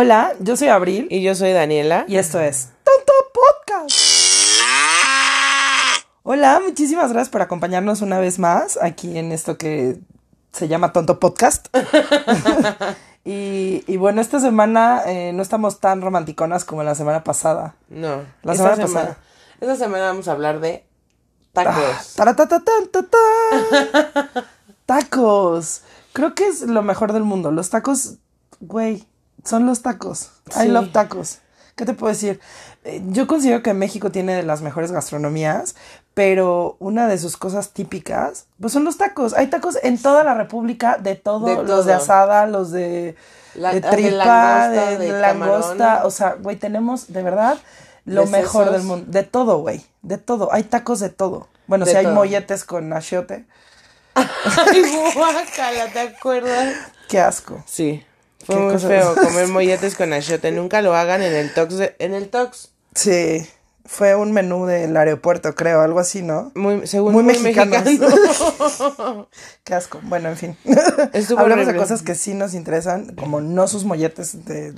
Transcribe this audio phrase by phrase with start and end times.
[0.00, 2.04] Hola, yo soy Abril Y yo soy Daniela.
[2.06, 3.98] y esto es Tonto Podcast.
[6.22, 9.98] Hola, muchísimas gracias por acompañarnos una vez más aquí en esto que
[10.52, 11.66] se llama Tonto Podcast.
[13.24, 17.74] y, y bueno, esta semana eh, no estamos tan romanticonas como la semana pasada.
[17.88, 18.22] No.
[18.44, 19.16] La esta semana pasada.
[19.60, 20.86] Esta semana vamos a hablar de
[21.52, 22.14] tacos.
[22.14, 22.62] Tatán.
[24.86, 25.82] Tacos.
[26.12, 27.50] Creo que es lo mejor del mundo.
[27.50, 28.18] Los tacos,
[28.60, 29.07] güey,
[29.44, 30.30] son los tacos.
[30.56, 30.68] I Sí.
[30.68, 31.38] love tacos.
[31.76, 32.40] ¿Qué te puedo decir?
[32.84, 35.76] Eh, Yo considero que México tiene de las mejores gastronomías,
[36.14, 39.32] pero una de sus cosas típicas, pues son los tacos.
[39.34, 43.14] Hay tacos en toda la República, de todo, De los de asada, los de,
[43.54, 45.76] La- de de tripa, langosta, de, de langosta.
[45.76, 46.06] camarón.
[46.06, 47.58] O sea, güey, tenemos de verdad
[48.04, 48.72] lo De mejor sesos.
[48.78, 49.06] del mundo.
[49.08, 49.84] De todo, güey.
[50.02, 50.52] De todo.
[50.52, 51.46] Hay tacos de todo.
[51.68, 53.46] Bueno, De si hay molletes con achiote.
[54.14, 54.82] Ay,
[55.14, 56.74] guácala, ¿te acuerdas?
[57.08, 57.62] Qué asco.
[57.66, 58.02] Sí.
[58.54, 60.50] Fue muy feo comer molletes con achiote.
[60.52, 61.76] Nunca lo hagan en el Tox.
[61.76, 62.70] de- en el Tox.
[62.94, 63.46] Sí,
[63.84, 66.50] fue un menú del aeropuerto, creo, algo así, ¿no?
[66.54, 67.84] Muy, según Muy muy, mexicanos.
[67.84, 69.28] mexicano.
[69.64, 70.00] Qué asco.
[70.02, 70.56] Bueno, en fin.
[71.12, 74.72] Estuvo Hablamos de cosas que sí nos interesan, como no sus molletes de,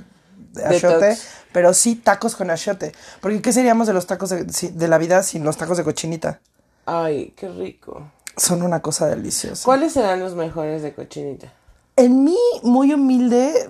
[0.53, 1.17] de achiote,
[1.51, 2.91] pero sí tacos con achiote.
[3.21, 6.39] Porque ¿qué seríamos de los tacos de la vida sin los tacos de cochinita?
[6.85, 8.11] Ay, qué rico.
[8.37, 9.63] Son una cosa deliciosa.
[9.65, 11.53] ¿Cuáles serán los mejores de cochinita?
[12.01, 13.69] En mi muy humilde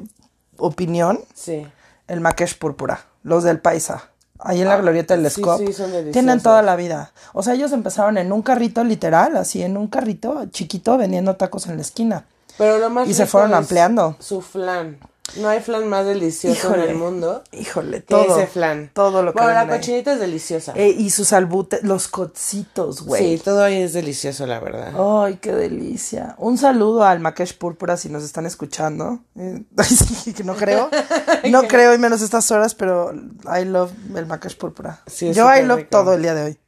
[0.58, 1.68] opinión, Sí.
[2.08, 4.10] el maquesh púrpura, los del paisa.
[4.40, 5.60] Ahí en la glorieta del Ah, sí, Scop.
[5.60, 6.14] sí, son deliciosos.
[6.14, 7.12] tienen toda la vida.
[7.34, 11.68] O sea, ellos empezaron en un carrito literal, así en un carrito chiquito vendiendo tacos
[11.68, 12.26] en la esquina.
[12.58, 14.16] Pero lo más Y se fueron ampliando.
[14.20, 14.98] Su flan.
[15.38, 17.44] No hay flan más delicioso en el mundo.
[17.52, 18.38] Híjole, que todo.
[18.38, 18.90] ese flan.
[18.94, 19.68] Todo lo que Bueno, la ahí.
[19.70, 20.74] cochinita es deliciosa.
[20.76, 23.38] Eh, y sus albutes, los cocitos, güey.
[23.38, 24.94] sí, todo ahí es delicioso, la verdad.
[25.24, 26.36] Ay, qué delicia.
[26.38, 29.20] Un saludo al Makesh Púrpura si nos están escuchando.
[29.38, 29.64] Eh,
[30.44, 30.90] no creo.
[31.50, 35.02] No creo, y menos estas horas, pero I love el Makesh Púrpura.
[35.08, 35.90] Sí, Yo I love rico.
[35.92, 36.60] todo el día de hoy.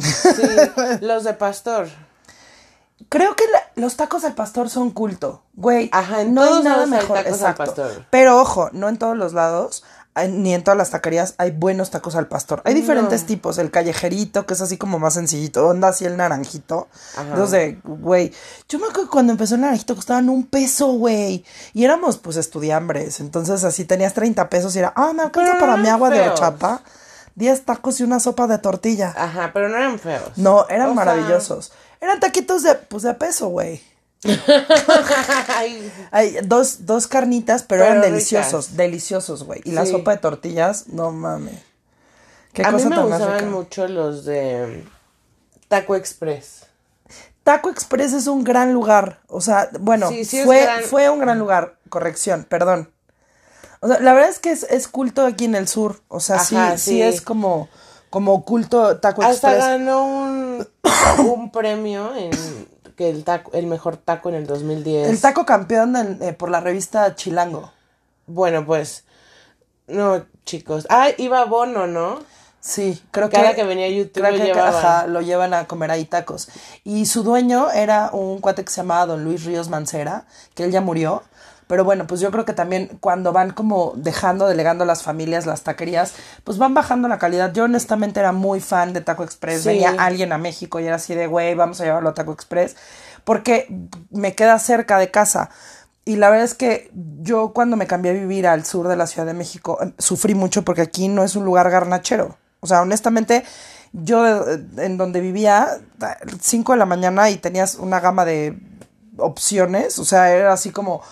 [0.00, 0.42] Sí,
[1.00, 1.88] los de pastor.
[3.08, 5.88] Creo que la- los tacos al pastor son culto, güey.
[5.92, 7.16] Ajá, en no hay nada lados hay mejor.
[7.18, 7.64] tacos al exacto.
[7.64, 8.06] pastor.
[8.10, 9.84] Pero ojo, no en todos los lados,
[10.14, 12.60] hay- ni en todas las taquerías hay buenos tacos al pastor.
[12.64, 16.88] Hay diferentes tipos, el callejerito, que es así como más sencillito, onda así el naranjito.
[17.16, 17.46] Ajá.
[17.46, 18.32] De, güey,
[18.68, 21.44] yo me acuerdo que cuando empezó el naranjito costaban un peso, güey.
[21.72, 25.60] Y éramos pues estudiambres, entonces así tenías 30 pesos y era, ah, me alcanza Pero
[25.60, 26.30] para no mi agua de feos.
[26.32, 26.82] horchata,
[27.36, 29.14] 10 tacos y una sopa de tortilla.
[29.16, 30.32] Ajá, pero no eran feos.
[30.36, 31.70] No, eran O sea, maravillosos.
[32.00, 33.82] Eran taquitos de, pues de peso, güey.
[35.56, 38.12] ay, Hay dos, dos carnitas, pero, Pero eran ricas.
[38.12, 39.60] deliciosos, deliciosos, güey.
[39.64, 41.60] Y la sopa de tortillas, no mames.
[42.52, 43.50] Qué a mí cosa me tan gustaban rica.
[43.50, 44.84] mucho los de
[45.68, 46.62] Taco Express.
[47.44, 49.20] Taco Express es un gran lugar.
[49.28, 50.82] O sea, bueno, Sí, sí es fue, gran.
[50.84, 51.76] fue un gran lugar.
[51.88, 52.90] Corrección, perdón.
[53.80, 56.00] O sea, la verdad es que es, es culto aquí en el sur.
[56.08, 57.02] O sea, Ajá, sí, sí.
[57.02, 57.68] es como,
[58.10, 59.58] como culto Taco Hasta Express.
[59.78, 60.68] ganó un,
[61.26, 62.30] un premio en
[62.96, 65.08] que el taco, el mejor taco en el 2010.
[65.08, 67.70] El taco campeón del- eh, por la revista Chilango.
[68.26, 69.04] Bueno, pues
[69.86, 70.86] no, chicos.
[70.90, 72.20] Ah, iba Bono, ¿no?
[72.60, 75.66] Sí, creo que Cada que venía a YouTube creo lo que ajá, lo llevan a
[75.66, 76.48] comer ahí tacos.
[76.84, 80.72] Y su dueño era un cuate que se llamaba Don Luis Ríos Mancera, que él
[80.72, 81.22] ya murió.
[81.68, 85.62] Pero bueno, pues yo creo que también cuando van como dejando, delegando las familias las
[85.62, 87.52] taquerías, pues van bajando la calidad.
[87.52, 89.62] Yo honestamente era muy fan de Taco Express.
[89.62, 89.68] Sí.
[89.68, 92.74] Venía alguien a México y era así de, güey, vamos a llevarlo a Taco Express.
[93.24, 93.68] Porque
[94.10, 95.50] me queda cerca de casa.
[96.06, 96.90] Y la verdad es que
[97.20, 100.34] yo cuando me cambié a vivir al sur de la Ciudad de México, eh, sufrí
[100.34, 102.38] mucho porque aquí no es un lugar garnachero.
[102.60, 103.44] O sea, honestamente,
[103.92, 104.24] yo
[104.78, 105.68] en donde vivía,
[106.40, 108.58] 5 de la mañana y tenías una gama de
[109.18, 109.98] opciones.
[109.98, 111.02] O sea, era así como,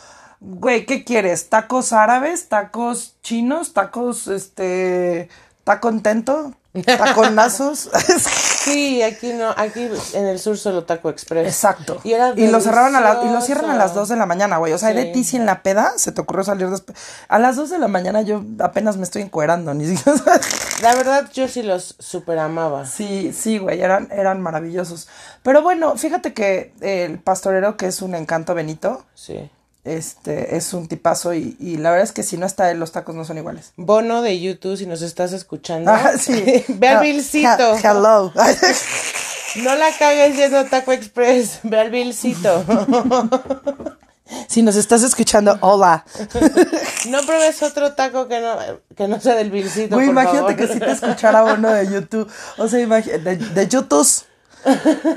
[0.41, 1.49] güey, ¿qué quieres?
[1.49, 2.49] ¿Tacos árabes?
[2.49, 3.73] ¿Tacos chinos?
[3.73, 5.29] ¿Tacos, este,
[5.65, 6.53] taco contento?
[6.85, 7.89] ¿Taconazos?
[8.67, 11.47] Sí, aquí no, aquí en el sur solo Taco Express.
[11.47, 12.01] Exacto.
[12.03, 14.01] Y era lo cerraron a la- y lo cierran a las delicioso.
[14.01, 14.73] 2 de la mañana, güey.
[14.73, 15.13] O sea, de Sí.
[15.13, 16.99] ti si en la peda se te ocurrió salir después.
[17.29, 20.21] A las 2 de la mañana yo apenas me estoy encuerando, ni siquiera.
[20.83, 22.87] La verdad, yo sí los super amaba.
[22.87, 25.07] Sí, sí, güey, eran, eran maravillosos.
[25.45, 29.49] Pero bueno, fíjate que el pastorero, que es un encanto Benito, Sí.
[29.87, 32.93] Este, es un tipazo y, y la verdad es que si no está él, los
[32.93, 33.73] tacos no son iguales.
[33.77, 35.91] Bono de YouTube, si nos estás escuchando.
[35.91, 36.65] Ah, sí.
[36.69, 37.77] Ve al Ah, Vilcito.
[37.77, 38.33] he- Hello.
[39.63, 41.61] No la cagues yendo a Taco Express.
[41.63, 42.63] Ve al Vilcito.
[44.49, 46.05] si nos estás escuchando, hola.
[47.09, 48.57] No pruebes otro taco que no,
[48.97, 49.95] que no sea del Vilcito.
[49.97, 50.57] Güey, imagínate favor.
[50.57, 52.31] que si te escuchara uno de YouTube.
[52.59, 54.07] O sea, imagi- de, de YouTube.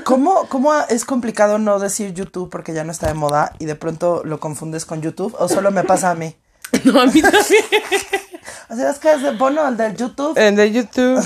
[0.04, 3.74] ¿Cómo, ¿Cómo es complicado no decir YouTube porque ya no está de moda y de
[3.74, 5.34] pronto lo confundes con YouTube?
[5.38, 6.34] ¿O solo me pasa a mí?
[6.84, 7.64] No, a mí también.
[8.68, 10.38] O sea, es que es de Bono, el del YouTube.
[10.38, 11.20] En de YouTube.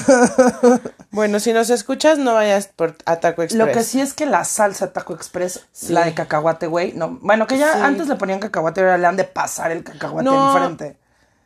[1.10, 3.66] bueno, si nos escuchas, no vayas por a Taco Express.
[3.66, 7.18] Lo que sí es que la salsa Taco Express, la de cacahuate, güey, no.
[7.20, 7.78] Bueno, que ya Sí.
[7.82, 10.56] antes le ponían cacahuate, ahora le han de pasar el cacahuate No.
[10.56, 10.96] enfrente.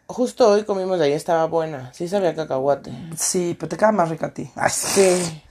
[0.06, 1.92] Justo hoy comimos de ahí, estaba buena.
[1.92, 2.92] Sí sabía cacahuate.
[3.16, 4.48] Sí, pero te queda más rica a ti.
[4.54, 5.42] Ay, sí.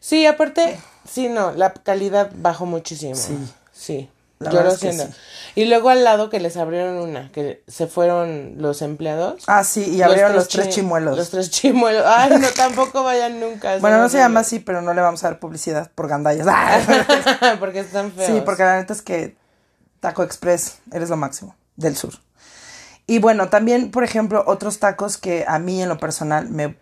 [0.00, 0.26] Sí.
[0.26, 3.14] Aparte, sí, no, la calidad bajó muchísimo.
[3.14, 3.38] Sí.
[3.72, 4.10] Sí.
[4.38, 5.04] La yo lo siento.
[5.04, 5.10] sí.
[5.54, 9.42] Y luego al lado que les abrieron una, que se fueron los empleados.
[9.46, 11.16] Ah, sí, y abrieron los tres, chi- chimuelos.
[11.18, 12.04] Los tres chimuelos.
[12.06, 13.76] Ay, no, tampoco vayan nunca.
[13.78, 16.46] bueno, no se llama así, pero no le vamos a dar publicidad por gandallas.
[16.50, 17.56] Ah.
[17.60, 18.30] porque están feos.
[18.32, 19.36] Sí, porque la neta es que
[20.00, 22.14] Taco Express, eres lo máximo del sur.
[23.06, 26.76] Y bueno, también, por ejemplo, otros tacos que a mí en lo personal, me,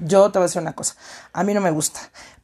[0.00, 0.94] yo te voy a decir una cosa,
[1.32, 1.98] a mí no me gusta,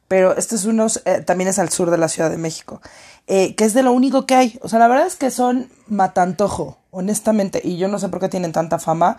[0.07, 2.81] pero este es unos, eh, también es al sur de la Ciudad de México,
[3.27, 4.59] eh, que es de lo único que hay.
[4.61, 8.29] O sea, la verdad es que son matantojo, honestamente, y yo no sé por qué
[8.29, 9.17] tienen tanta fama,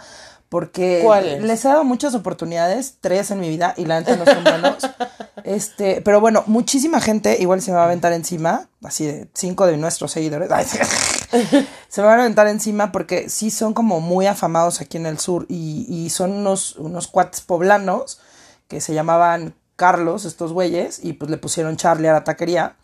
[0.49, 1.05] porque
[1.41, 4.77] les he dado muchas oportunidades, tres en mi vida, y la neta no son buenos.
[5.45, 9.67] Este, pero bueno, muchísima gente igual se me va a aventar encima, así de cinco
[9.67, 10.49] de nuestros seguidores.
[11.89, 15.19] Se me van a aventar encima porque sí son como muy afamados aquí en el
[15.19, 18.21] sur y, y son unos, unos cuates poblanos
[18.69, 22.77] que se llamaban Carlos, estos güeyes, y pues le pusieron Charlie a la taquería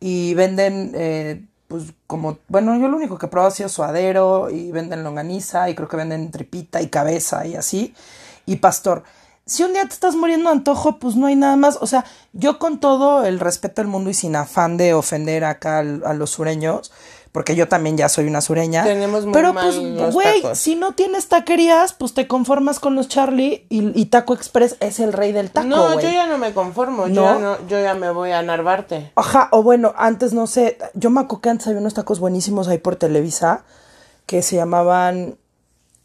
[0.00, 4.72] y venden, eh, pues como, bueno, yo lo único que probado ha sido suadero y
[4.72, 7.94] venden longaniza y creo que venden tripita y cabeza y así,
[8.46, 9.04] y pastor.
[9.44, 11.76] Si un día te estás muriendo de antojo, pues no hay nada más.
[11.80, 15.80] O sea, yo con todo el respeto del mundo y sin afán de ofender acá
[15.80, 16.92] a los sureños,
[17.32, 18.84] porque yo también ya soy una sureña.
[18.84, 23.08] Tenemos muy Pero mal pues, güey, si no tienes taquerías, pues te conformas con los
[23.08, 26.52] Charlie y, y Taco Express es el rey del taco, No, yo ya no me
[26.52, 27.08] conformo.
[27.08, 27.24] Yo, ¿No?
[27.24, 29.12] ya no, yo ya me voy a Narvarte.
[29.16, 32.68] Ajá, o bueno, antes no sé, yo me acuerdo que antes había unos tacos buenísimos
[32.68, 33.64] ahí por Televisa
[34.26, 35.36] que se llamaban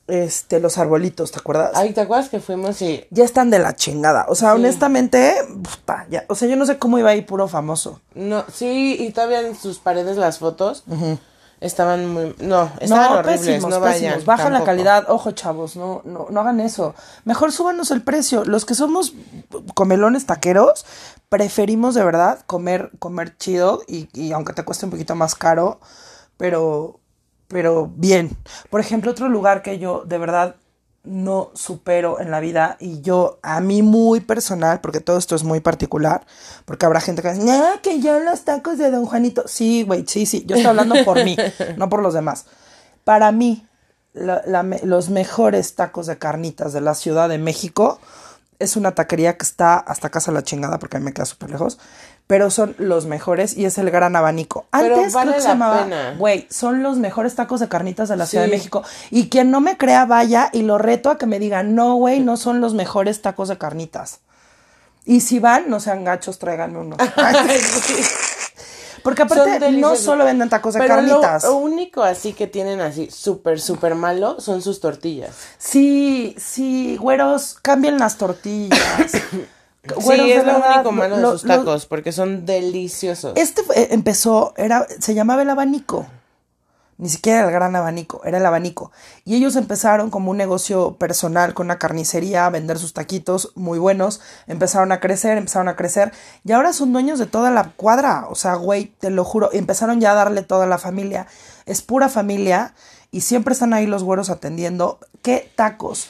[0.07, 1.71] este los arbolitos, ¿te acuerdas?
[1.75, 4.25] Ay, ¿te acuerdas que fuimos y Ya están de la chingada.
[4.29, 8.01] O sea, honestamente, puta, ya, o sea, yo no sé cómo iba ahí puro famoso.
[8.15, 10.83] No, sí, y todavía en sus paredes las fotos
[11.59, 12.35] estaban muy...
[12.39, 13.83] No, estaban no, horribles, pésimos, no pésimos.
[13.83, 14.25] vayan.
[14.25, 15.05] Baja la calidad.
[15.09, 16.93] Ojo, chavos, no, no, no hagan eso.
[17.25, 18.45] Mejor súbanos el precio.
[18.45, 19.13] Los que somos
[19.73, 20.85] comelones taqueros,
[21.29, 25.79] preferimos de verdad comer, comer chido y, y aunque te cueste un poquito más caro,
[26.37, 26.99] pero,
[27.47, 28.35] pero bien.
[28.69, 30.55] Por ejemplo, otro lugar que yo de verdad
[31.03, 35.43] no supero en la vida y yo a mí muy personal, porque todo esto es
[35.43, 36.25] muy particular,
[36.65, 39.43] porque habrá gente que dice, no, que yo los tacos de Don Juanito.
[39.47, 41.37] Sí, güey, sí, sí, yo estoy hablando por mí,
[41.77, 42.45] no por los demás.
[43.05, 43.65] Para mí,
[44.13, 47.99] la- la me- los mejores tacos de carnitas de la Ciudad de México
[48.59, 51.51] es una taquería que está hasta casa la chingada, porque a mí me queda súper
[51.51, 51.77] lejos,
[52.27, 54.65] pero son los mejores y es el gran abanico.
[54.71, 56.15] Pero Antes vale creo que se la llamaba, pena.
[56.17, 58.51] güey, son los mejores tacos de carnitas de la Ciudad de.
[58.51, 58.83] México.
[59.11, 62.19] Y quien no me crea, vaya y lo reto a que me diga, no, güey,
[62.19, 64.19] no son los mejores tacos de carnitas.
[65.05, 66.97] Y si van, no sean gachos, tráiganme uno.
[69.03, 71.43] Porque aparte no solo venden tacos de Pero lo- carnitas.
[71.43, 75.31] Lo, único así que tienen así súper, súper malo son sus tortillas.
[75.57, 78.77] Sí, sí, güeros, cambien las tortillas.
[79.95, 83.33] Güeros, sí, es lo verdad, único malo lo- de sus lo- tacos, porque son deliciosos.
[83.35, 86.05] Este fue- empezó, era, se llamaba el abanico.
[86.99, 88.91] Ni siquiera el gran abanico, era el abanico.
[89.23, 93.77] Y ellos empezaron como un negocio personal con una carnicería a vender sus taquitos muy
[93.77, 94.19] buenos.
[94.47, 96.11] Empezaron a crecer, empezaron a crecer.
[96.43, 98.25] Y ahora son dueños de toda la cuadra.
[98.31, 99.51] O sea, güey, te lo juro.
[99.53, 101.27] Empezaron ya a darle toda la familia.
[101.67, 102.73] Es pura familia.
[103.11, 104.97] Y siempre están ahí los güeros atendiendo.
[105.21, 106.07] ¡Qué tacos!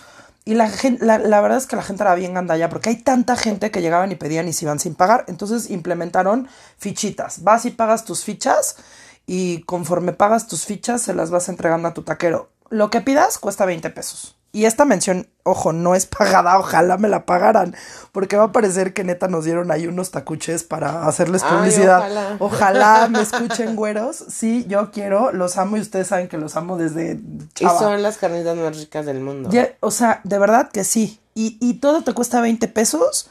[0.48, 2.96] Y la, gen- la, la verdad es que la gente era bien gandalla porque hay
[3.04, 5.26] tanta gente que llegaban y pedían y se iban sin pagar.
[5.28, 7.44] Entonces implementaron fichitas.
[7.44, 8.78] Vas y pagas tus fichas
[9.26, 12.50] y conforme pagas tus fichas se las vas entregando a tu taquero.
[12.70, 14.37] Lo que pidas cuesta 20 pesos.
[14.58, 17.76] Y esta mención, ojo, no es pagada, ojalá me la pagaran,
[18.12, 22.00] porque va a parecer que neta nos dieron ahí unos tacuches para hacerles Ay, publicidad.
[22.00, 22.38] ojalá.
[22.40, 24.16] ojalá me escuchen güeros.
[24.30, 27.78] Sí, yo quiero, los amo y ustedes saben que los amo desde y chava.
[27.78, 29.50] son las carnitas más ricas del mundo.
[29.52, 31.20] Ya, o sea, de verdad que sí.
[31.36, 33.30] Y, y todo te cuesta 20 pesos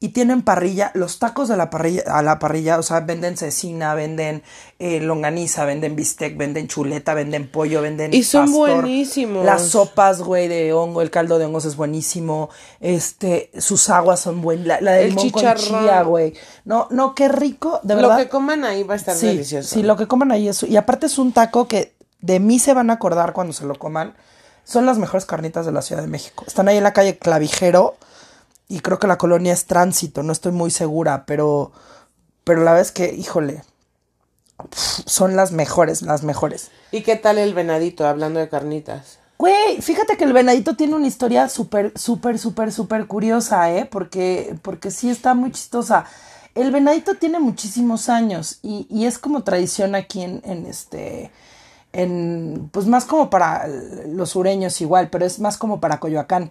[0.00, 3.94] y tienen parrilla, los tacos de la parrilla, a la parrilla, o sea, venden cecina,
[3.94, 4.44] venden
[4.78, 8.82] eh, longaniza, venden bistec, venden chuleta, venden pollo, venden Y son pastor.
[8.82, 9.44] buenísimos.
[9.44, 12.48] Las sopas, güey, de hongo, el caldo de hongos es buenísimo.
[12.80, 14.66] Este, sus aguas son buenas.
[14.66, 16.08] La, la de El limón con chicharrón.
[16.08, 16.34] güey.
[16.64, 18.18] No, no, qué rico, de Lo verdad.
[18.18, 19.74] que coman ahí va a estar Sí, delicioso.
[19.74, 20.62] sí, lo que coman ahí es...
[20.62, 23.74] Y aparte es un taco que de mí se van a acordar cuando se lo
[23.74, 24.14] coman.
[24.64, 26.44] Son las mejores carnitas de la Ciudad de México.
[26.46, 27.96] Están ahí en la calle Clavijero
[28.68, 30.22] y creo que la colonia es Tránsito.
[30.22, 31.72] No estoy muy segura, pero,
[32.44, 33.62] pero la verdad es que, híjole,
[34.72, 36.70] son las mejores, las mejores.
[36.92, 39.18] ¿Y qué tal el venadito, hablando de carnitas?
[39.38, 43.86] Güey, fíjate que el venadito tiene una historia súper, súper, súper, súper curiosa, ¿eh?
[43.86, 46.04] Porque, porque sí está muy chistosa.
[46.56, 51.30] El venadito tiene muchísimos años y, y es como tradición aquí en, en este,
[51.92, 53.68] en, pues más como para
[54.08, 56.50] los sureños igual, pero es más como para Coyoacán.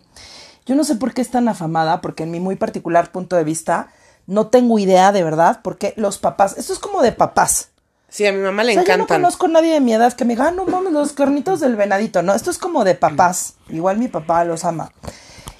[0.67, 3.43] Yo no sé por qué es tan afamada, porque en mi muy particular punto de
[3.43, 3.87] vista,
[4.27, 7.69] no tengo idea de verdad, porque los papás, esto es como de papás.
[8.09, 10.13] Sí, a mi mamá le O sea, yo no conozco a nadie de mi edad
[10.13, 12.21] que me diga, ah, no mames, los carnitos del venadito.
[12.21, 13.55] No, esto es como de papás.
[13.69, 14.91] Igual mi papá los ama.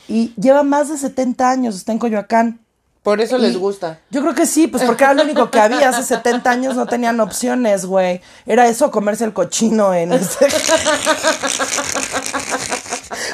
[0.08, 2.60] Y lleva más de 70 años, está en Coyoacán.
[3.08, 4.02] Por eso les Y gusta.
[4.10, 5.88] Yo creo que sí, pues porque era lo único que había.
[5.88, 8.20] Hace 70 años no tenían opciones, güey.
[8.46, 10.46] Era eso, comerse el cochino en este...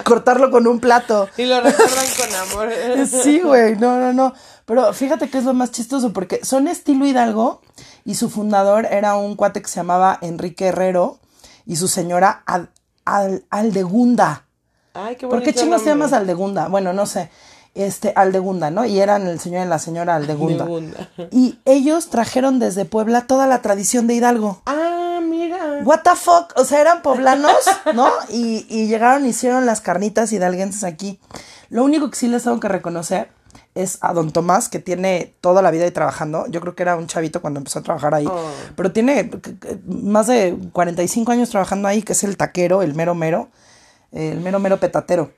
[0.06, 1.27] Cortarlo con un plato.
[1.38, 2.70] Y lo recuerdan con amor.
[3.08, 4.36] Sí, güey, no, no, no.
[4.65, 7.63] Pero fíjate que es lo más chistoso porque son estilo Hidalgo
[8.06, 11.18] y su fundador era un cuate que se llamaba Enrique Herrero
[11.65, 12.68] y su señora Ad-
[13.06, 14.46] Al- Aldegunda.
[14.94, 16.68] Ay, qué ¿Por qué bonito chingos te llamas Aldegunda?
[16.68, 17.32] Bueno, no sé.
[17.75, 18.86] Este, Aldegunda, ¿no?
[18.86, 20.65] Y eran el señor y la señora Aldegunda.
[20.65, 21.10] Aldegunda.
[21.32, 24.62] Y ellos trajeron desde Puebla toda la tradición de Hidalgo.
[24.68, 25.80] Ah, mira.
[25.84, 26.53] What the fuck?
[26.56, 27.56] O sea, eran poblanos,
[27.96, 28.08] ¿no?
[28.30, 31.20] Y, y llegaron y hicieron las carnitas hidalguenses aquí.
[31.70, 33.30] Lo único que sí les tengo que reconocer
[33.74, 36.46] es a don Tomás, que tiene toda la vida ahí trabajando.
[36.50, 38.27] Yo creo que era un chavito cuando empezó a trabajar ahí.
[38.27, 38.51] Oh.
[38.75, 43.15] Pero tiene c- más de 45 años trabajando ahí, que es el taquero, el mero
[43.15, 43.50] mero,
[44.12, 45.32] el mero mero petatero.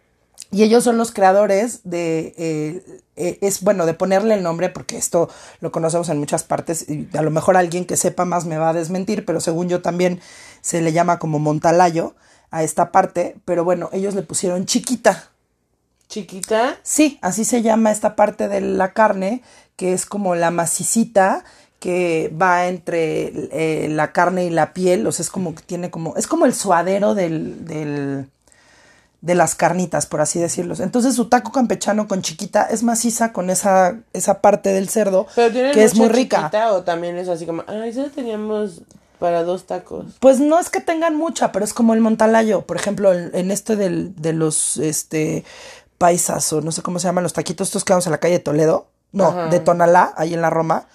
[0.52, 4.98] Y ellos son los creadores de, eh, eh, es bueno, de ponerle el nombre, porque
[4.98, 8.58] esto lo conocemos en muchas partes, y a lo mejor alguien que sepa más me
[8.58, 10.22] va a desmentir, pero según yo también
[10.62, 12.16] se le llama como Montalayo
[12.52, 15.30] a esta parte, pero bueno, ellos le pusieron chiquita.
[16.08, 16.78] Chiquita.
[16.84, 19.42] Sí, así se llama esta parte de la carne,
[19.76, 21.44] que es como la macicita
[21.80, 25.92] que va entre eh, la carne y la piel, o sea, es como que tiene
[25.92, 28.30] como, es como el suadero del, del,
[29.26, 30.76] de las carnitas, por así decirlo.
[30.80, 35.52] Entonces su taco campechano con chiquita es maciza con esa, esa parte del cerdo, Pero
[35.52, 36.38] tiene que es muy rica.
[36.38, 38.82] chiquita o también es así como, ay, solo teníamos
[39.18, 40.06] para dos tacos.
[40.20, 42.62] Pues no es que tengan mucha, pero es como el montalayo.
[42.62, 45.44] Por ejemplo, en, en este del, de los este
[45.98, 48.36] paisas o no sé cómo se llaman los taquitos estos que vamos a la calle
[48.36, 48.88] de Toledo.
[49.12, 49.48] No, Ajá.
[49.48, 50.88] de Tonalá, ahí en la Roma.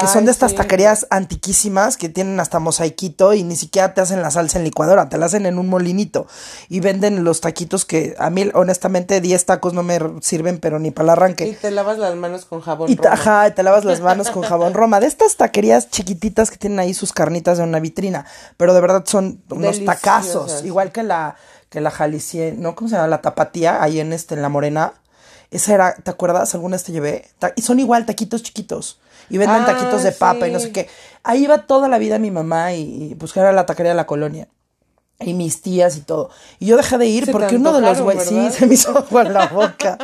[0.00, 0.56] Que son de estas sí.
[0.56, 5.08] taquerías antiquísimas que tienen hasta mosaiquito y ni siquiera te hacen la salsa en licuadora,
[5.08, 6.26] te la hacen en un molinito.
[6.68, 10.90] Y venden los taquitos que a mí, honestamente, 10 tacos no me sirven, pero ni
[10.90, 11.46] para el arranque.
[11.46, 13.10] Y te lavas las manos con jabón Y Roma.
[13.12, 15.00] ajá, te lavas las manos con jabón Roma.
[15.00, 18.26] De estas taquerías chiquititas que tienen ahí sus carnitas de una vitrina.
[18.56, 20.00] Pero de verdad son unos Deliciosas.
[20.02, 20.64] tacazos.
[20.64, 21.36] Igual que la,
[21.70, 22.74] que la Jalicie, ¿no?
[22.74, 23.08] ¿Cómo se llama?
[23.08, 24.92] La tapatía, ahí en este, en la morena.
[25.50, 26.54] Esa era, ¿te acuerdas?
[26.54, 27.26] Alguna vez te llevé.
[27.38, 29.00] Ta- Y son igual, taquitos chiquitos.
[29.30, 30.88] Y venden Ah, taquitos de papa y no sé qué.
[31.22, 34.06] Ahí iba toda la vida mi mamá y, y que era la taquería de la
[34.06, 34.48] colonia.
[35.20, 36.30] Y mis tías y todo.
[36.60, 38.96] Y yo dejé de ir Se porque uno de los güeyes, sí, se me hizo
[38.96, 39.98] agua en la boca.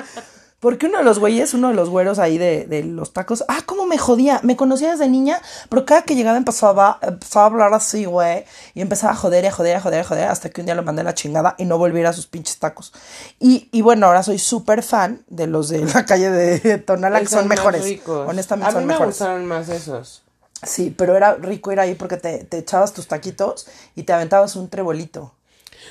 [0.64, 3.58] Porque uno de los güeyes, uno de los güeros ahí de, de los tacos, ah,
[3.66, 4.40] cómo me jodía.
[4.42, 8.46] Me conocía desde niña, pero cada que llegaba empezaba, empezaba a hablar así, güey.
[8.72, 10.82] Y empezaba a joder, a joder, a joder, a joder, hasta que un día lo
[10.82, 12.94] mandé a la chingada y no volví a sus pinches tacos.
[13.38, 17.26] Y, y bueno, ahora soy súper fan de los de la calle de Tonala, que
[17.26, 17.84] son mejores.
[17.84, 18.26] ricos.
[18.26, 19.16] Honestamente a son mí me mejores.
[19.16, 20.22] gustaron más esos.
[20.62, 23.66] Sí, pero era rico ir ahí porque te, te echabas tus taquitos
[23.96, 25.34] y te aventabas un trebolito.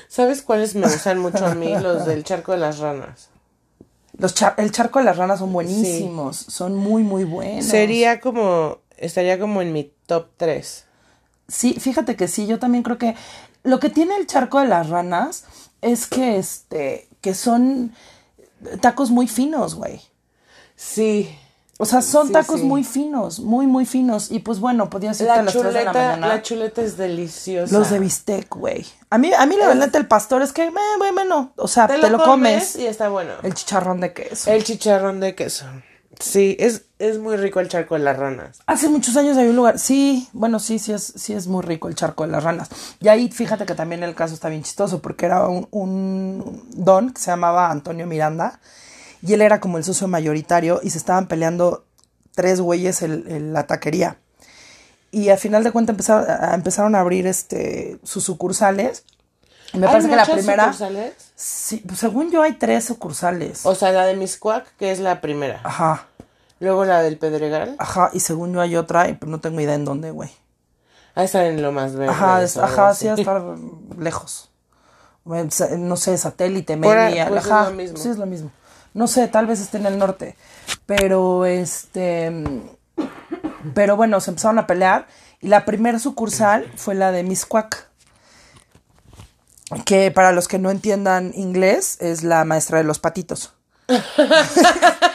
[0.08, 1.72] ¿Sabes cuáles me gustan mucho a mí?
[1.80, 3.28] Los del charco de las ranas.
[4.16, 7.64] Los char- el charco de las ranas son buenísimos, son muy, muy buenos.
[7.64, 10.84] Sería como, estaría como en mi top 3.
[11.48, 13.14] Sí, fíjate que sí, yo también creo que
[13.64, 15.44] lo que tiene el charco de las ranas
[15.82, 17.92] es que este, que son
[18.80, 20.00] tacos muy finos, güey.
[20.76, 21.36] Sí.
[21.78, 22.66] O sea, son Sí, tacos sí.
[22.66, 24.30] muy finos, muy, muy finos.
[24.30, 26.28] Y pues bueno, podías irte a La las 3 de la chuleta, mañana.
[26.28, 27.76] la chuleta es deliciosa.
[27.76, 28.86] Los de bistec, güey.
[29.10, 31.86] A mí, a mí la verdad el pastor es que, eh, güey, bueno, o sea,
[31.88, 32.76] te, lo, comes.
[32.76, 33.32] y está bueno.
[33.42, 34.50] El chicharrón de queso.
[34.50, 35.66] El chicharrón de queso.
[36.20, 38.60] Sí, es, es muy rico el charco de las ranas.
[38.66, 41.88] Hace muchos años hay un lugar, sí, bueno, sí, sí es, sí es muy rico
[41.88, 42.68] el charco de las ranas.
[43.00, 47.10] Y ahí fíjate que también el caso está bien chistoso, porque era un, un don
[47.10, 48.60] que se llamaba Antonio Miranda,
[49.26, 51.84] y él era como el socio mayoritario, y se estaban peleando
[52.34, 54.18] tres güeyes en, en la taquería.
[55.10, 59.04] Y al final de cuentas empezaron a, empezaron a abrir este sus sucursales.
[59.72, 60.64] Me ¿Hay parece que la primera.
[60.64, 61.14] sucursales?
[61.36, 63.64] Sí, pues según yo hay tres sucursales.
[63.64, 65.60] O sea, la de Miscuac, que es la primera.
[65.64, 66.06] Ajá,
[66.60, 67.76] Luego la del Pedregal.
[67.78, 70.30] ajá, y según yo hay otra, y pues no tengo idea en dónde, güey.
[71.16, 72.12] Ahí está en lo más verde.
[72.12, 73.02] Ajá, es- ajá, así.
[73.02, 73.42] sí, a estar
[73.98, 74.50] lejos.
[75.24, 77.96] No sé, satélite, media, pues es ajá, lo mismo.
[77.98, 78.50] sí es lo mismo.
[78.94, 80.36] No sé, tal vez esté en el norte,
[80.86, 82.32] pero este,
[83.74, 85.06] pero bueno, se empezaron a pelear
[85.40, 87.88] Y la primera sucursal fue la de Miscuac.
[89.84, 93.54] Que para los que no entiendan inglés, es la maestra de los patitos.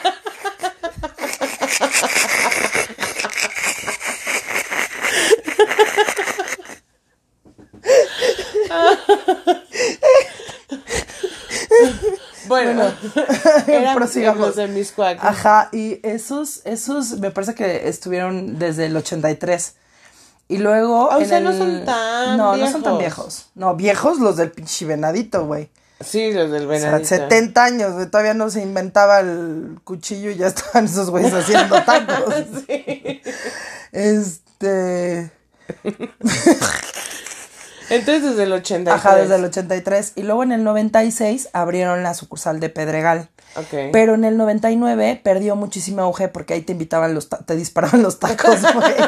[12.49, 12.83] Bueno,
[13.67, 14.47] eran prosigamos.
[14.47, 15.17] los de Miscuac.
[15.23, 19.75] Ajá, y esos, esos me parece que estuvieron desde el 83.
[20.49, 21.09] Y luego.
[21.11, 23.25] Ah, o sea, no son tan No, no son tan viejos.
[23.25, 23.45] viejos.
[23.55, 25.69] No, viejos los del pinche venadito, güey.
[26.03, 27.07] Sí, los del O sea, venadito.
[27.09, 31.75] 70 años, güey, todavía no se inventaba el cuchillo y ya estaban esos güeyes haciendo
[31.85, 32.33] tacos.
[32.67, 33.21] Sí.
[33.91, 35.31] Este.
[37.89, 38.93] Entonces desde el 83.
[39.05, 40.13] Ajá, desde el 83.
[40.15, 43.29] Y luego en el 96 abrieron la sucursal de Pedregal.
[43.55, 43.91] Ok.
[43.91, 48.19] Pero en el 99 perdió muchísimo auge porque ahí te invitaban los, te disparaban los
[48.19, 48.93] tacos, güey.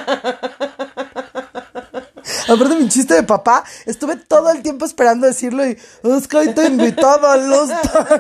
[2.50, 6.54] Aparte mi chiste de papá, estuve todo el tiempo esperando decirlo y es que hoy
[6.54, 8.20] te invitaban los tacos.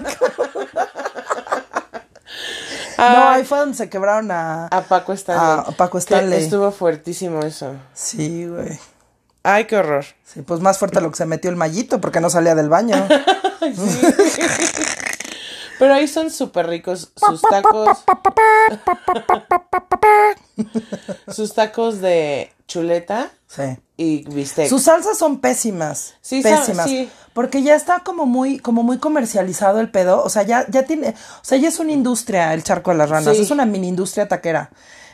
[2.97, 4.67] No, Ah, ahí fue donde se quebraron a...
[4.67, 5.43] a Paco Stanley.
[5.43, 6.43] a Paco Que Stanley.
[6.43, 7.73] Estuvo fuertísimo eso.
[7.95, 8.79] Sí, güey.
[9.43, 10.05] Ay, qué horror.
[10.23, 12.95] Sí, pues más fuerte lo que se metió el mallito porque no salía del baño.
[15.79, 18.03] Pero ahí son súper ricos sus tacos.
[21.27, 23.63] sus tacos de chuleta Sí.
[23.97, 24.69] y bistec.
[24.69, 26.13] Sus salsas son pésimas.
[26.21, 26.85] Sí, pésimas.
[26.87, 27.09] sí.
[27.33, 30.23] Porque ya está como muy, como muy comercializado el pedo.
[30.23, 33.09] O sea, ya, ya tiene, o sea, ya es una industria el charco de las
[33.09, 33.35] ranas.
[33.35, 33.41] Sí.
[33.41, 34.69] Es una mini industria taquera.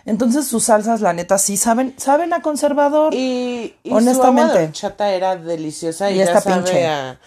[0.07, 3.13] Entonces sus salsas, la neta, sí saben, saben a conservador.
[3.13, 4.41] Y, y Honestamente.
[4.41, 6.87] su agua de horchata era deliciosa y, Y ya esta sabe pinche.
[6.87, 7.19] a-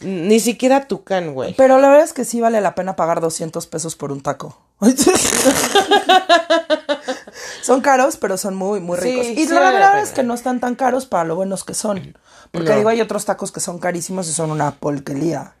[0.00, 1.54] Ni siquiera tucán, güey.
[1.56, 4.58] Pero la verdad es que sí vale la pena pagar 200 pesos por un taco.
[7.62, 9.26] son caros, pero son muy, muy Sí, ricos.
[9.26, 12.16] y sí la verdad es que no están tan caros para lo buenos que son.
[12.52, 12.76] Porque No.
[12.76, 15.54] digo, hay otros tacos que son carísimos y son una polquería.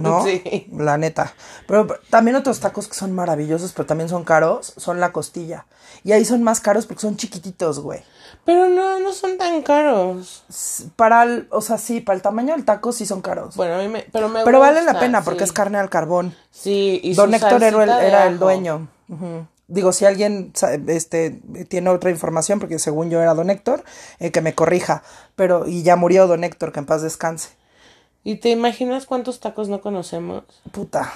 [0.00, 0.24] ¿No?
[0.28, 0.68] Sí.
[0.72, 1.32] La neta.
[1.66, 5.66] Pero también otros tacos que son maravillosos, pero también son caros, son la costilla.
[6.04, 8.02] Y ahí son más caros porque son chiquititos, güey.
[8.44, 10.44] Pero no, no son tan caros.
[10.96, 13.56] Para el, o sea, sí, para el tamaño del taco sí son caros.
[13.56, 15.44] Bueno, a mí me, pero me pero vale la pena porque sí.
[15.44, 16.34] es carne al carbón.
[16.50, 18.88] Sí, y Don Héctor era el, era dueño.
[19.66, 20.52] Digo, si alguien
[20.86, 23.84] este, tiene otra información, porque según yo era Don Héctor,
[24.18, 25.02] eh, que me corrija.
[25.36, 27.57] Pero, y ya murió Don Héctor, que en paz descanse.
[28.28, 30.44] ¿Y te imaginas cuántos tacos no conocemos?
[30.70, 31.10] Puta.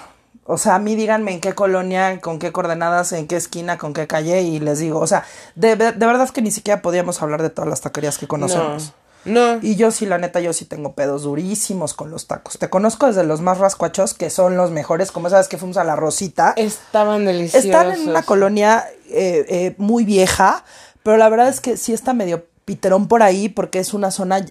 [0.46, 3.92] O sea, a mí díganme en qué colonia, con qué coordenadas, en qué esquina, con
[3.92, 7.20] qué calle, y les digo, o sea, de, de verdad es que ni siquiera podíamos
[7.20, 8.94] hablar de todas las taquerías que conocemos.
[9.27, 9.59] No.
[9.61, 12.57] Y yo sí, la neta, yo sí tengo pedos durísimos con los tacos.
[12.57, 15.85] Te conozco desde los más rascuachos, que son los mejores, como sabes que fuimos a
[15.85, 16.55] La Rosita.
[16.57, 17.66] Estaban deliciosos.
[17.66, 20.64] Están en una colonia eh, eh, muy vieja,
[21.03, 24.46] pero la verdad es que sí está medio piterón por ahí porque es una zona,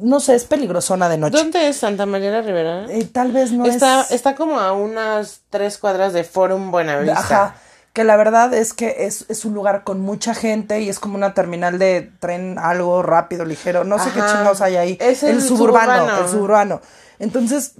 [0.00, 1.38] no sé, es peligrosona de noche.
[1.38, 2.86] ¿Dónde es Santa María la Rivera?
[2.88, 4.12] Eh, tal vez no está, es...
[4.12, 7.18] está como a unas tres cuadras de Forum Buenavista.
[7.18, 7.54] Ajá,
[7.92, 11.16] que la verdad es que es, es un lugar con mucha gente y es como
[11.16, 14.98] una terminal de tren, algo rápido, ligero, no sé qué chingados hay ahí.
[15.00, 16.22] Es el suburbano, suburbano.
[16.24, 16.80] el suburbano.
[17.18, 17.72] Entonces,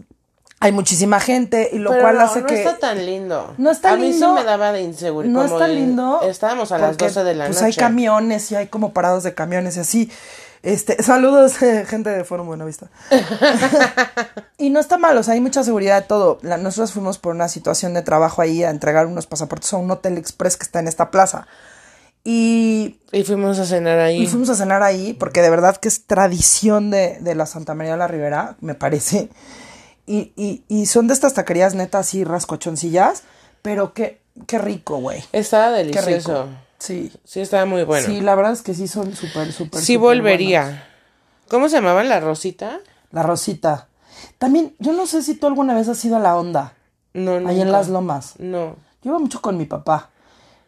[0.60, 2.58] hay muchísima gente y lo Pero cual no, hace no que...
[2.58, 3.54] está tan lindo.
[3.58, 4.26] No está a mí lindo.
[4.26, 5.32] sí me daba de inseguridad.
[5.32, 6.20] No está lindo.
[6.22, 7.66] Estábamos a las porque, 12 de la pues noche.
[7.66, 10.10] hay camiones y hay como parados de camiones y así.
[10.68, 12.90] Este, saludos, gente de Foro Buenavista.
[14.58, 16.38] y no está mal, o sea, hay mucha seguridad de todo.
[16.42, 19.90] La- nosotros fuimos por una situación de trabajo ahí a entregar unos pasaportes a un
[19.90, 21.46] hotel express que está en esta plaza.
[22.24, 24.22] Y, Y fuimos a cenar ahí.
[24.22, 27.74] y fuimos a cenar ahí porque de verdad que es tradición de, de la Santa
[27.74, 29.30] María de la Ribera, me parece.
[30.06, 33.22] Y, y, y son de estas taquerías netas así rascochoncillas,
[33.62, 35.24] pero qué, qué rico, güey.
[35.32, 36.44] Estaba Qué delicioso.
[36.44, 36.48] rico.
[36.78, 37.12] Sí.
[37.24, 38.06] Sí, estaba muy bueno.
[38.06, 39.80] Sí, la verdad es que sí son súper, súper.
[39.80, 40.84] sí volvería.
[41.48, 42.80] ¿Cómo se llamaba la Rosita?
[43.10, 43.88] La Rosita.
[44.38, 46.74] También, yo no sé si tú alguna vez has ido a la onda,
[47.14, 47.48] No, no.
[47.48, 48.34] ahí en las lomas.
[48.38, 48.76] No.
[49.02, 50.10] Yo iba mucho con mi papá.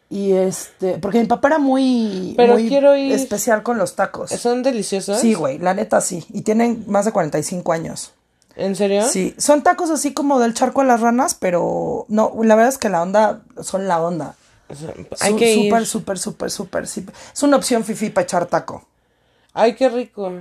[0.09, 4.29] Y este, porque mi papá era muy, Pero muy quiero ir- especial con los tacos.
[4.31, 5.19] ¿Son deliciosos?
[5.21, 6.25] Sí, güey, la neta sí.
[6.33, 8.11] Y tienen más de 45 años.
[8.57, 9.07] ¿En serio?
[9.07, 12.77] Sí, son tacos así como del charco a las ranas, pero no, la verdad es
[12.77, 14.35] que la onda son la onda.
[15.19, 15.65] Hay que ir.
[15.65, 16.51] Súper, súper, súper,
[16.87, 17.13] súper.
[17.33, 18.85] Es una opción fifi para echar taco.
[19.53, 20.31] Ay, qué rico.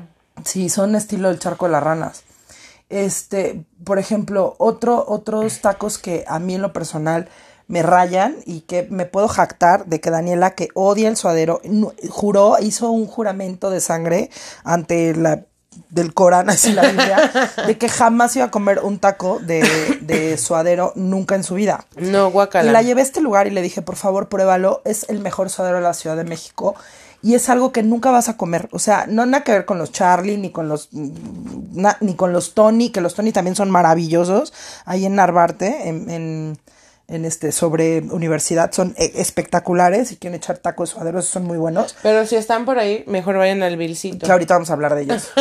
[0.44, 2.22] Sí, son estilo del charco de las ranas.
[2.88, 7.28] Este, por ejemplo, otro, otros tacos que a mí en lo personal
[7.68, 11.60] me rayan y que me puedo jactar de que Daniela, que odia el suadero,
[12.08, 14.30] juró, hizo un juramento de sangre
[14.64, 15.44] ante la
[15.88, 17.30] del Corán, así la Biblia,
[17.66, 19.62] de que jamás iba a comer un taco de,
[20.02, 21.86] de suadero nunca en su vida.
[21.96, 22.68] No, guacala.
[22.68, 24.82] Y la llevé a este lugar y le dije, por favor, pruébalo.
[24.84, 26.74] Es el mejor suadero de la Ciudad de México.
[27.22, 28.68] y es algo que nunca vas a comer.
[28.72, 32.32] O sea, no nada que ver con los Charlie, ni con los na- ni con
[32.32, 34.52] los Tony, que los Tony también son maravillosos.
[34.86, 36.58] Ahí en Narvarte, en, en,
[37.10, 40.08] en este, sobre universidad, son eh, espectaculares.
[40.08, 41.96] Si quieren echar tacos suaderos, son muy buenos.
[42.02, 44.24] Pero si están por ahí, mejor vayan al Vilcito.
[44.24, 45.30] Que ahorita vamos a hablar de ellos.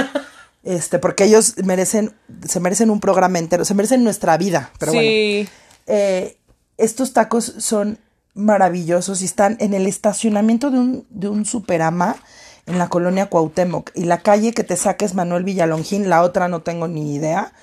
[0.61, 2.13] Este, porque ellos merecen,
[2.45, 4.71] se merecen un programa entero, se merecen nuestra vida.
[4.77, 5.49] Pero bueno.
[5.87, 6.37] Eh,
[6.77, 7.97] estos tacos son
[8.33, 12.17] maravillosos y están en el estacionamiento de un, de un superama
[12.65, 13.91] en la colonia Cuauhtémoc.
[13.95, 17.53] Y la calle que te saca es Manuel Villalongín, la otra no tengo ni idea,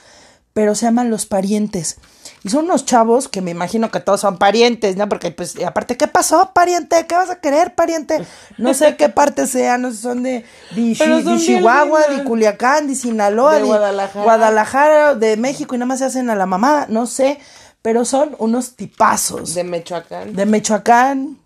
[0.56, 1.98] pero se llaman Los Parientes.
[2.42, 5.06] Y son unos chavos que me imagino que todos son parientes, ¿no?
[5.06, 7.06] Porque, pues, aparte, ¿qué pasó, pariente?
[7.06, 8.24] ¿Qué vas a querer, pariente?
[8.56, 12.06] No sé qué parte sean, no sé si son de, de, de son bien Chihuahua,
[12.08, 12.24] de.
[12.24, 14.24] Culiacán, de Sinaloa, De Guadalajara.
[14.24, 17.38] Guadalajara, de México, y nada más se hacen a la mamá, no sé,
[17.82, 20.32] pero son unos tipazos De Michoacán.
[20.34, 21.36] de Michoacán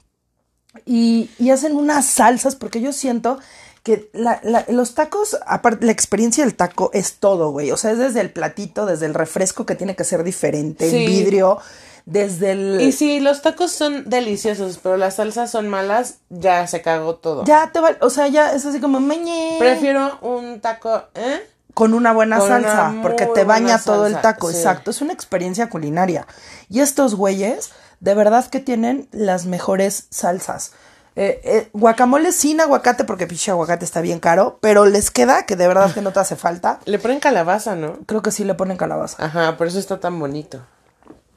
[0.87, 3.41] y, y hacen unas salsas porque yo siento
[3.83, 7.71] que la- la- los tacos, aparte, la experiencia del taco es todo, güey.
[7.71, 10.97] O sea, es desde el platito, desde el refresco que tiene que ser diferente, Sí.
[10.97, 11.59] el vidrio,
[12.07, 12.81] desde el...
[12.81, 17.45] Y si los tacos son deliciosos, pero las salsas son malas, ya se cagó todo.
[17.45, 19.01] Ya te va, o sea, ya es así como...
[19.01, 19.57] "Meñe".
[19.59, 21.41] Prefiero un taco, ¿eh?
[21.73, 24.57] con una buena Con salsa, porque te baña todo el taco, sí.
[24.57, 24.91] exacto.
[24.91, 26.27] Es una experiencia culinaria.
[26.69, 30.73] Y estos güeyes, de verdad que tienen las mejores salsas.
[31.17, 35.57] Eh, eh, guacamole sin aguacate, porque pinche aguacate está bien caro, pero les queda que
[35.57, 36.79] de verdad que no te hace falta.
[36.85, 37.99] Le ponen calabaza, ¿no?
[38.07, 39.23] Creo que sí le ponen calabaza.
[39.25, 40.61] Ajá, por eso está tan bonito.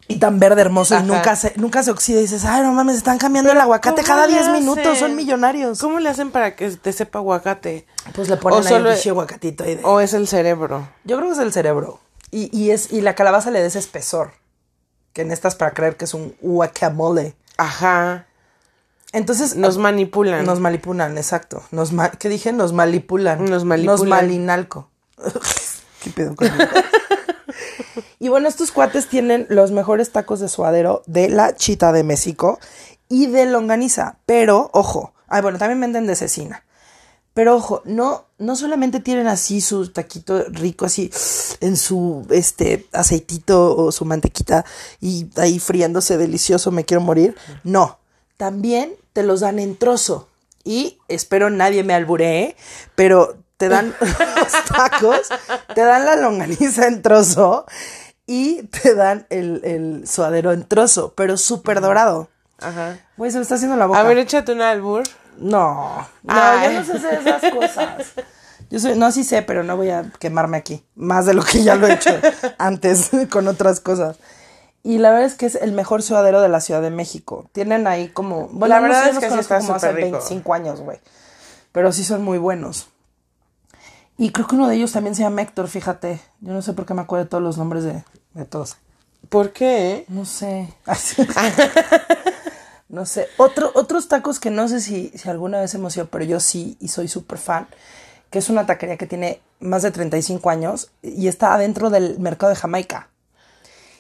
[0.08, 1.04] Y tan verde hermoso Ajá.
[1.04, 3.96] y nunca se, nunca se oxida y dices, ay, no mames, están cambiando el aguacate
[4.02, 5.80] ¿Cómo cada le 10 minutos, son millonarios.
[5.80, 7.88] ¿Cómo le hacen para que te sepa aguacate?
[8.14, 10.88] Pues le ponen O ahí solo- el pinche aguacatito ahí de- ¿O es el cerebro?
[11.06, 12.00] Yo creo que es el cerebro.
[12.32, 14.32] Y, y, es, y la calabaza le da ese espesor.
[15.14, 17.36] Que en estas para creer que es un guacamole.
[17.58, 18.26] Ajá.
[19.14, 19.56] Entonces.
[19.56, 20.46] Nos manipulan.
[20.46, 21.64] Nos manipulan, exacto.
[21.72, 22.52] Nos ma- ¿Qué dije?
[22.52, 23.46] Nos manipulan.
[23.46, 24.00] Nos manipulan.
[24.00, 24.90] Nos malinalco.
[26.04, 26.50] ¿Qué pedo con?
[28.20, 32.58] Y bueno, estos cuates tienen los mejores tacos de suadero de la Chita de México
[33.10, 34.16] y de longaniza.
[34.26, 36.64] Pero, ojo, ay, bueno, también venden de cecina.
[37.34, 41.12] Pero ojo, no, no solamente tienen así su taquito rico, así
[41.60, 44.64] en su este aceitito o su mantequita
[45.02, 47.36] y ahí friándose delicioso, me quiero morir.
[47.66, 48.00] No,
[48.38, 50.28] también te los dan en trozo.
[50.64, 52.56] Y espero nadie me alburee,
[52.96, 55.30] pero te dan los tacos,
[55.74, 57.66] te dan la longaniza en trozo
[58.26, 62.30] y te dan el, el suadero en trozo, pero súper dorado.
[62.60, 62.98] Ajá.
[63.18, 64.00] Güey, se me está haciendo la boca.
[64.00, 65.04] A ver, échate un albur.
[65.38, 66.74] No, no, Ay.
[66.74, 68.14] yo no sé hacer esas cosas.
[68.70, 70.84] Yo soy, no, sí sé, pero no voy a quemarme aquí.
[70.96, 72.12] Más de lo que ya lo he hecho
[72.58, 74.18] antes con otras cosas.
[74.84, 77.50] Y la verdad es que es el mejor suadero de la Ciudad de México.
[77.54, 78.50] Tienen ahí como.
[78.50, 80.12] Bueno, La no verdad sé, es que sí está como hace rico.
[80.12, 81.00] 25 años, güey.
[81.72, 82.90] Pero sí son muy buenos.
[84.18, 86.22] Y creo que uno de ellos también se llama Héctor, fíjate.
[86.42, 88.76] Yo no sé por qué me acuerdo de todos los nombres de, de todos.
[89.30, 90.06] ¿Por qué?
[90.10, 90.74] No sé.
[92.90, 93.28] no sé.
[93.38, 96.78] Otro, otros tacos que no sé si, si alguna vez hemos ido, pero yo sí
[96.82, 97.68] y soy súper fan,
[98.30, 102.50] que es una taquería que tiene más de 35 años y está adentro del mercado
[102.50, 103.10] de Jamaica.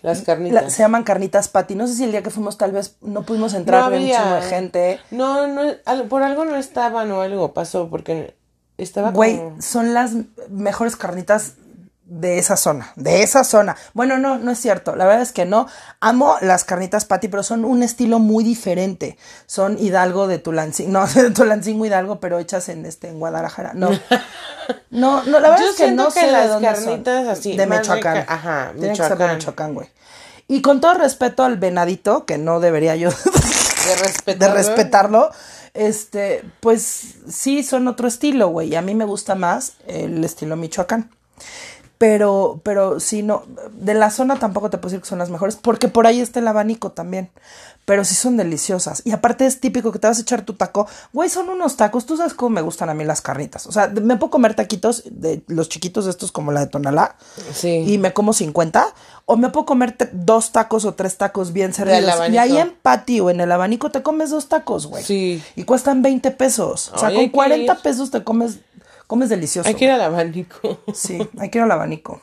[0.03, 0.71] Las La- carnitas.
[0.73, 1.73] se llaman carnitas Patty.
[1.75, 4.41] No sé si el día que fuimos tal vez no pudimos entrar, No había de
[4.43, 4.99] gente.
[5.09, 5.61] No, no,
[6.09, 8.35] por algo no estaban o algo pasó, porque
[8.77, 9.61] estaba Güey, como...
[9.61, 10.11] son las
[10.49, 11.53] mejores carnitas
[12.19, 13.75] de esa zona, de esa zona.
[13.93, 14.95] Bueno, no, no es cierto.
[14.95, 15.67] La verdad es que no.
[15.99, 19.17] Amo las carnitas Patty, pero son un estilo muy diferente.
[19.47, 23.71] Son Hidalgo de Tulancingo, no, de Tulancingo Hidalgo, pero hechas en este en Guadalajara.
[23.73, 23.89] No.
[24.91, 26.83] No, no, la verdad Yo es que no que sé de las dónde son.
[26.85, 28.15] carnitas así, de Michoacán.
[28.17, 29.35] rica- ajá, Tienen que ser de Michoacán.
[29.37, 29.89] Michoacán, güey.
[30.47, 33.15] Y con todo respeto al venadito, que no debería yo De
[33.89, 34.55] de respetarlo.
[34.55, 35.29] respetarlo,
[35.73, 38.69] este, pues sí son otro estilo, güey.
[38.69, 41.09] Y a mí me gusta más el estilo Michoacán.
[42.03, 45.55] Pero, pero sí, no, de la zona tampoco te puedo decir que son las mejores,
[45.55, 47.29] porque por ahí está el abanico también.
[47.85, 49.01] Pero sí son deliciosas.
[49.05, 50.85] Y aparte es típico que te vas a echar tu taco.
[51.11, 52.05] Güey, son unos tacos.
[52.05, 53.67] Tú sabes cómo me gustan a mí las carnitas.
[53.67, 57.15] O sea, me puedo comer taquitos de los chiquitos estos como la de Tonalá.
[57.53, 57.83] Sí.
[57.87, 58.87] Y me como 50.
[59.25, 62.29] O me puedo comer dos tacos o tres tacos bien servidos.
[62.29, 65.03] Y ahí en patio, en el abanico, te comes dos tacos, güey.
[65.03, 65.43] Sí.
[65.57, 66.89] Y cuestan 20 pesos.
[66.93, 67.79] O sea, con hay que 40 ir.
[67.81, 68.59] pesos te comes,
[69.07, 69.67] comes delicioso.
[69.67, 70.79] Hay que ir al abanico.
[70.93, 72.21] Sí, hay que ir al abanico.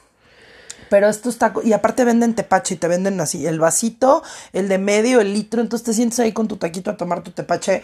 [0.88, 4.78] Pero estos tacos, y aparte venden tepache y te venden así, el vasito, el de
[4.78, 7.82] medio, el litro, entonces te sientes ahí con tu taquito a tomar tu tepache,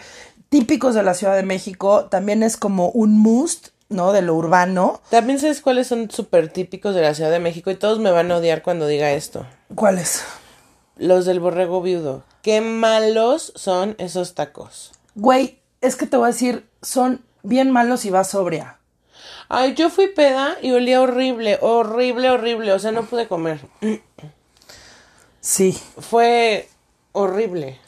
[0.49, 4.11] típicos de la Ciudad de México, también es como un must, ¿no?
[4.11, 5.01] De lo urbano.
[5.09, 8.29] También sabes cuáles son súper típicos de la Ciudad de México y todos me van
[8.31, 9.45] a odiar cuando diga esto.
[9.73, 10.23] ¿Cuáles?
[10.97, 12.23] Los del borrego viudo.
[12.41, 14.91] Qué malos son esos tacos.
[15.15, 18.76] Güey, es que te voy a decir, son bien malos si vas sobria.
[19.49, 22.73] Ay, yo fui peda y olía horrible, horrible, horrible.
[22.73, 23.61] O sea, no pude comer.
[25.39, 25.79] Sí.
[25.99, 26.67] Fue
[27.13, 27.79] horrible.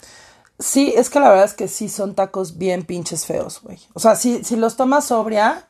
[0.60, 3.80] Sí, es que la verdad es que sí son tacos bien pinches feos, güey.
[3.94, 5.68] O sea, si, si los tomas sobria.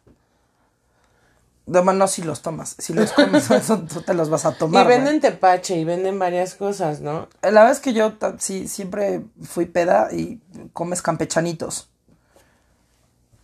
[1.65, 2.75] No, no, si los tomas.
[2.79, 3.47] Si los comes,
[3.93, 4.85] tú te los vas a tomar.
[4.85, 7.27] y venden tepache y venden varias cosas, ¿no?
[7.43, 10.39] La verdad es que yo sí, siempre fui peda y
[10.73, 11.89] comes campechanitos.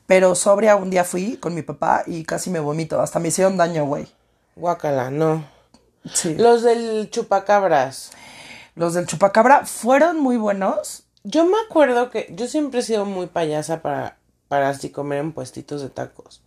[0.08, 3.02] Pero sobria un día fui con mi papá y casi me vomito.
[3.02, 4.08] Hasta me hicieron daño, güey.
[4.56, 5.46] Guácala, no.
[6.14, 6.36] Sí.
[6.36, 8.12] Los del chupacabras.
[8.76, 11.04] Los del chupacabra fueron muy buenos.
[11.24, 15.32] Yo me acuerdo que yo siempre he sido muy payasa para, para así comer en
[15.32, 16.42] puestitos de tacos.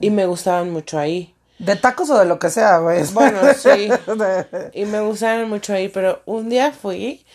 [0.00, 1.34] Y me gustaban mucho ahí.
[1.58, 3.04] De tacos o de lo que sea, güey.
[3.12, 3.90] Bueno, sí.
[4.72, 7.26] Y me gustaban mucho ahí, pero un día fui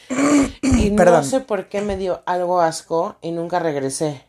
[0.63, 4.25] y no sé por qué me dio algo asco y nunca regresé.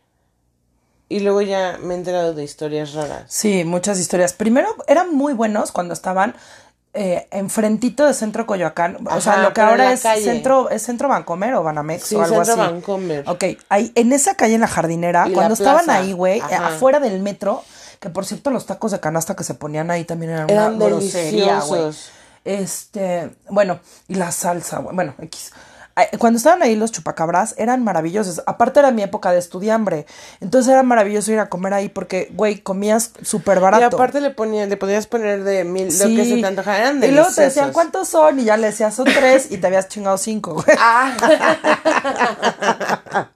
[1.09, 3.23] Y luego ya me he enterado de historias raras.
[3.27, 4.33] Sí, muchas historias.
[4.33, 6.35] Primero, eran muy buenos cuando estaban
[6.93, 8.97] eh, enfrentito de Centro Coyoacán.
[9.09, 10.23] o sea, Ajá, lo que ahora es calle.
[10.23, 12.71] Centro, es Centro Bancomer o Banamex Sí, o algo Centro así.
[12.73, 13.23] Vancomer.
[13.29, 16.67] Ok, ahí, en esa calle en la jardinera, Y cuando la estaban ahí, güey, Ajá.
[16.69, 17.63] afuera del metro,
[17.99, 20.85] que por cierto los tacos de canasta que se ponían ahí también eran, Eran una
[20.87, 21.83] grosería, güey.
[22.43, 25.51] Este, bueno, y la salsa, güey, bueno, X.
[26.19, 28.43] Cuando estaban ahí los chupacabras, eran maravillosos.
[28.45, 30.05] Aparte era mi época de estudiambre.
[30.41, 33.81] Entonces era maravilloso ir a comer ahí porque, güey, comías súper barato.
[33.81, 36.77] Y aparte le ponía, le podías poner de mil, lo que se te antojara.
[36.77, 39.67] Eran y luego te decían cuántos son y ya le decías son tres y te
[39.67, 40.77] habías chingado cinco, güey.
[40.79, 41.15] Ah,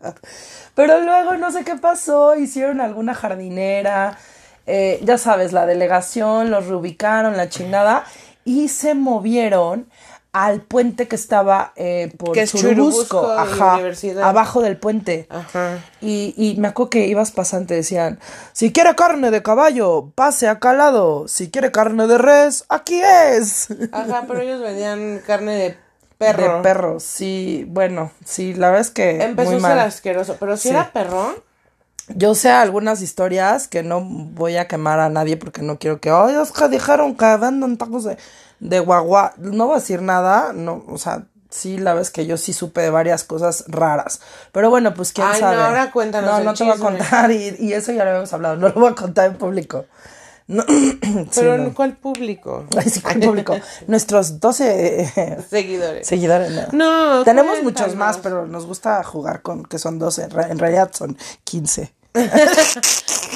[0.76, 4.18] Pero luego no sé qué pasó, hicieron alguna jardinera,
[4.68, 8.06] eh, ya sabes, la delegación, los reubicaron, la chingada,
[8.46, 9.88] y se movieron
[10.34, 15.28] al puente que estaba eh, por Que es Churubusco, Churubusco y ajá, abajo del puente.
[15.30, 15.80] Ajá.
[16.00, 18.18] Y, y me acuerdo que ibas pasante, decían,
[18.54, 23.02] si quiere carne de caballo, pase acá al lado, si quiere carne de res, aquí
[23.02, 23.68] es.
[23.92, 25.78] Ajá, pero ellos vendían carne de
[26.18, 26.58] perro.
[26.58, 30.56] De perro, sí, bueno, sí, la verdad es que Empezó muy a ser asqueroso, pero
[30.56, 30.70] si Sí.
[30.70, 31.44] era perro,
[32.08, 36.10] Yo sé algunas historias que no voy a quemar a nadie porque no quiero que,
[36.10, 38.18] ay, es que dijeron que venden tacos de,
[38.62, 39.34] de guagua.
[39.38, 42.80] No voy a decir nada, no, o sea, sí, la vez que yo sí supe
[42.80, 44.22] de varias cosas raras.
[44.54, 45.62] Pero bueno, pues quién Ay, no, sabe.
[45.62, 46.90] ahora cuéntanos No, no te voy a chisme.
[46.98, 49.86] contar y, y eso ya lo habíamos hablado, no lo voy a contar en público.
[50.48, 50.64] No,
[51.04, 51.74] pero sí, en no.
[51.74, 52.66] cuál público?
[52.78, 53.56] Ay, sí, en público.
[53.88, 56.08] Nuestros 12 eh, Seguidores.
[56.08, 56.52] seguidores.
[56.74, 57.82] No, No, Tenemos cuéntanos.
[57.90, 60.24] muchos más, pero nos gusta jugar con que son 12.
[60.24, 61.94] En re- en realidad son 15.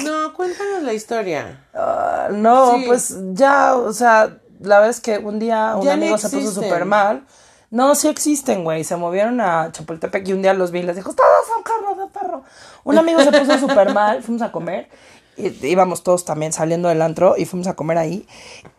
[0.04, 1.64] No, cuéntanos la historia.
[1.74, 2.84] Ah, no, Sí.
[2.86, 6.52] pues ya, o sea, la verdad es que un día un Ya amigo se puso
[6.52, 7.26] súper mal.
[7.70, 8.84] No, sí existen, güey.
[8.84, 12.02] Se movieron a Chapultepec y un día los vi y les dijo, todos son carne
[12.02, 12.44] de perro.
[12.84, 14.88] Un amigo se puso súper mal, fuimos a comer.
[15.36, 18.26] Y, íbamos todos también saliendo del antro y fuimos a comer ahí.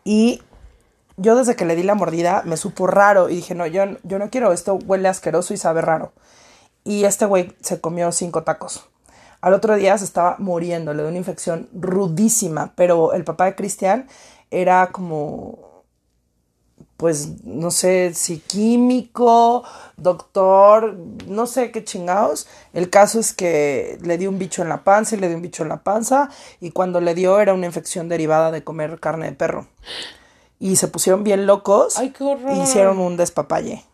[0.04, 0.42] Y
[1.18, 4.20] yo desde que le di la mordida me supo raro y dije, no, yo, yo
[4.20, 6.14] no quiero, esto huele asqueroso y sabe raro.
[6.84, 8.88] Y este güey se comió cinco tacos.
[9.42, 13.56] Al otro día se estaba muriendo, le dio una infección rudísima, pero el papá de
[13.56, 14.08] Cristian
[14.50, 15.67] era como,
[16.98, 19.64] pues, no sé, si químico,
[19.98, 20.96] doctor,
[21.28, 22.48] no sé qué chingados.
[22.74, 25.44] El caso es que le dio un bicho en la panza y le dio un
[25.44, 26.30] bicho en la panza
[26.60, 29.68] y cuando le dio era una infección derivada de comer carne de perro.
[30.60, 32.00] Y se pusieron bien locos.
[32.00, 32.52] Ay, qué horror.
[32.56, 33.86] y hicieron un despapalle.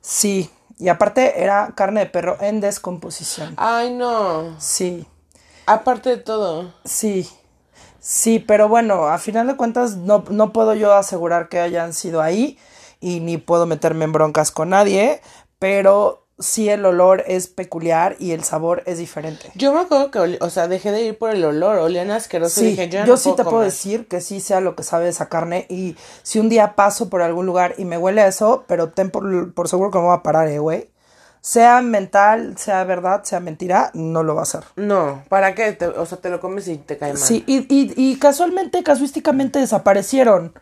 [0.00, 3.54] Sí, y aparte era carne de perro en descomposición.
[3.56, 4.58] Ay, no.
[4.60, 5.06] Sí,
[5.66, 6.74] Aparte de todo.
[6.84, 7.30] sí,
[8.04, 12.20] sí, pero bueno, a final de cuentas no, no puedo yo asegurar que hayan sido
[12.20, 12.58] ahí
[13.00, 15.20] y ni puedo meterme en broncas con nadie,
[15.58, 19.50] pero sí el olor es peculiar y el sabor es diferente.
[19.54, 22.64] Yo me acuerdo que, o sea, dejé de ir por el olor, olían asqueroso y
[22.64, 24.82] Sí, dije, yo, ya yo no sí te puedo decir que sí sea lo que
[24.82, 28.26] sabe esa carne y si un día paso por algún lugar y me huele a
[28.26, 30.90] eso, pero ten por, por seguro que me voy a parar, eh, güey.
[31.46, 34.62] Sea mental, sea verdad, sea mentira, no lo va a hacer.
[34.76, 35.72] No, ¿para qué?
[35.72, 37.20] Te- o sea, te lo comes y te cae mal.
[37.20, 40.54] Sí, y, y, y casualmente, casuísticamente desaparecieron.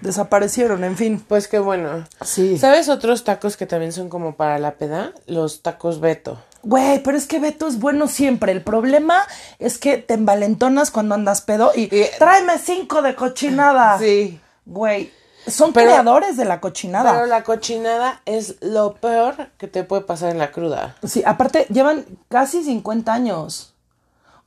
[0.00, 1.22] Desaparecieron, en fin.
[1.28, 2.06] Pues qué bueno.
[2.24, 2.56] Sí.
[2.56, 5.12] ¿Sabes otros tacos que también son como para la peda?
[5.26, 6.38] Los tacos Beto.
[6.62, 8.52] Güey, pero es que Beto es bueno siempre.
[8.52, 9.22] El problema
[9.58, 13.98] es que te envalentonas cuando andas pedo y, Y- tráeme cinco de cochinada.
[13.98, 14.40] Sí.
[14.64, 15.12] Güey,
[15.46, 17.12] son Pero- creadores de la cochinada.
[17.12, 20.96] Pero la cochinada es lo peor que te puede pasar en la cruda.
[21.02, 23.74] Sí, aparte llevan casi 50 años.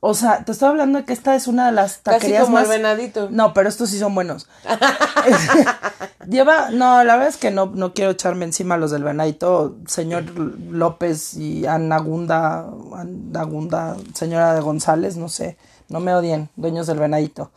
[0.06, 2.58] O sea, te estoy hablando de que esta es una de las Casi taquerías como
[2.58, 2.76] el más...
[2.76, 3.28] venadito.
[3.30, 4.46] No, pero estos sí son buenos.
[6.28, 9.76] Lleva, no, la verdad es que no, no quiero echarme encima a los del venadito,
[9.86, 15.56] señor López y Ana Gunda, Ana Gunda, señora de González, no sé,
[15.88, 17.50] no me odien, dueños del venadito.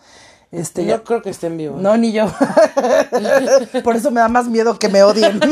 [0.52, 1.82] Este, No creo que estén vivos.
[1.82, 2.26] no, ni yo.
[3.84, 5.40] Por eso me da más miedo que me odien.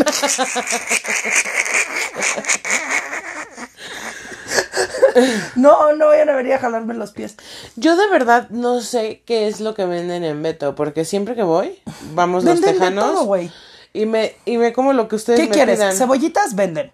[5.55, 7.35] No, no vayan a venir a jalarme los pies.
[7.75, 11.43] Yo de verdad no sé qué es lo que venden en Beto, porque siempre que
[11.43, 11.79] voy,
[12.13, 13.05] vamos los tejanos.
[13.05, 13.51] todo, güey.
[13.93, 15.79] y me, y me como lo que ustedes ¿Qué me quieres?
[15.79, 15.95] pidan.
[15.95, 16.91] Cebollitas venden.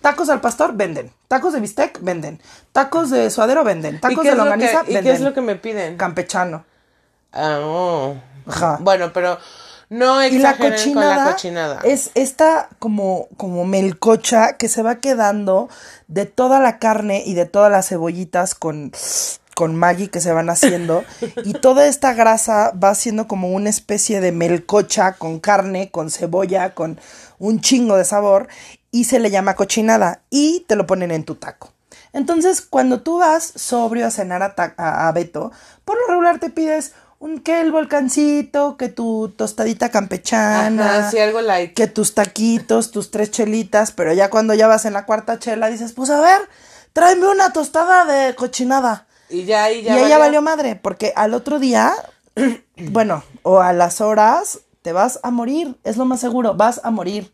[0.00, 1.10] Tacos al pastor venden.
[1.28, 2.40] Tacos de bistec venden.
[2.72, 3.96] Tacos de suadero venden.
[3.96, 5.04] ¿Y Tacos qué de es lo que- longaniza ¿Y venden.
[5.04, 5.96] qué es lo que me piden?
[5.96, 6.64] Campechano.
[7.34, 8.14] Ah, oh.
[8.46, 8.78] Ajá.
[8.80, 9.38] Bueno, pero
[9.90, 11.80] no Y la exageren cochinada, con la cochinada.
[11.84, 15.68] es esta como, como melcocha que se va quedando
[16.08, 18.92] de toda la carne y de todas las cebollitas con,
[19.54, 21.04] con Maggi que se van haciendo.
[21.44, 26.74] y toda esta grasa va haciendo como una especie de melcocha con carne, con cebolla,
[26.74, 26.98] con
[27.38, 28.48] un chingo de sabor.
[28.90, 30.20] Y se le llama cochinada.
[30.30, 31.72] Y te lo ponen en tu taco.
[32.12, 35.50] Entonces, cuando tú vas sobrio a cenar a- a Beto,
[35.84, 36.92] por lo regular te pides
[37.24, 41.72] un que el volcancito, que tu tostadita campechana, Ajá, sí, algo light.
[41.72, 45.70] que tus taquitos, tus tres chelitas, pero ya cuando ya vas en la cuarta chela
[45.70, 46.42] dices, pues a ver,
[46.92, 49.06] tráeme una tostada de cochinada.
[49.30, 50.18] Y ya y ya ella valió.
[50.18, 51.94] valió madre, porque al otro día,
[52.76, 56.90] bueno, o a las horas, te vas a morir, es lo más seguro, vas a
[56.90, 57.32] morir.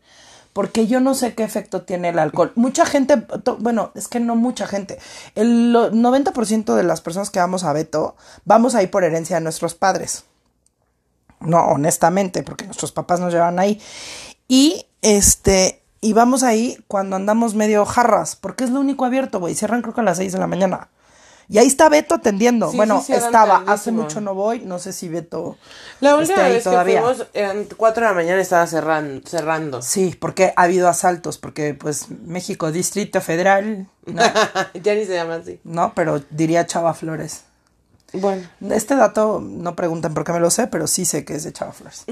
[0.53, 2.51] Porque yo no sé qué efecto tiene el alcohol.
[2.55, 3.25] Mucha gente,
[3.59, 4.99] bueno, es que no mucha gente.
[5.35, 9.41] El lo- 90% de las personas que vamos a Beto, vamos ahí por herencia de
[9.43, 10.25] nuestros padres.
[11.39, 13.81] No, honestamente, porque nuestros papás nos llevan ahí.
[14.47, 19.55] Y este, y vamos ahí cuando andamos medio jarras, porque es lo único abierto, güey.
[19.55, 20.89] Cierran creo que a las 6 de la mañana.
[21.51, 22.71] Y ahí está Beto atendiendo.
[22.71, 25.57] Sí, bueno, sí, estaba, hace mucho no voy, no sé si Beto
[25.99, 27.01] La última vez todavía.
[27.01, 29.27] que fuimos, eran 4 de la mañana, estaba cerrando.
[29.27, 29.81] cerrando.
[29.81, 34.21] Sí, porque ha habido asaltos, porque pues México, Distrito Federal, ¿no?
[34.81, 35.59] ya ni se llama así.
[35.65, 37.41] no, pero diría Chava Flores.
[38.13, 38.47] Bueno.
[38.69, 41.51] Este dato no preguntan por qué me lo sé, pero sí sé que es de
[41.51, 42.05] Chava Flores.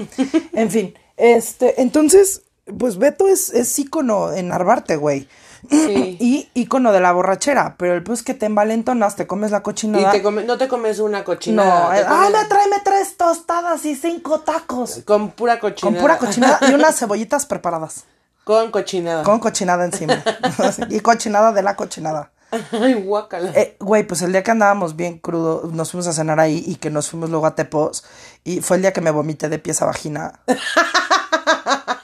[0.52, 2.42] en fin, este, entonces,
[2.78, 5.26] pues Beto es, es ícono en Narvarte, güey.
[5.68, 6.16] Sí.
[6.20, 9.62] Y ícono de la borrachera, pero el pues que te envalentonas, te comes la Y
[9.62, 10.10] cochinada.
[10.12, 11.88] te come- no te comes una cochinada.
[11.88, 15.00] no, eh, comes ay, me tráeme tres tostadas y cinco tacos.
[15.04, 15.92] Con pura cochinada.
[15.94, 18.04] Con pura cochinada y unas cebollitas preparadas.
[18.44, 19.22] Con cochinada.
[19.22, 20.22] Con cochinada encima.
[20.88, 22.32] y cochinada de la cochinada.
[22.72, 23.50] Ay, guácala.
[23.54, 26.76] Eh, güey, pues el día que andábamos bien crudo, nos fuimos a cenar ahí y
[26.76, 28.04] que nos fuimos luego a Tepos.
[28.42, 30.40] Y fue el día que me vomité de pies a vagina.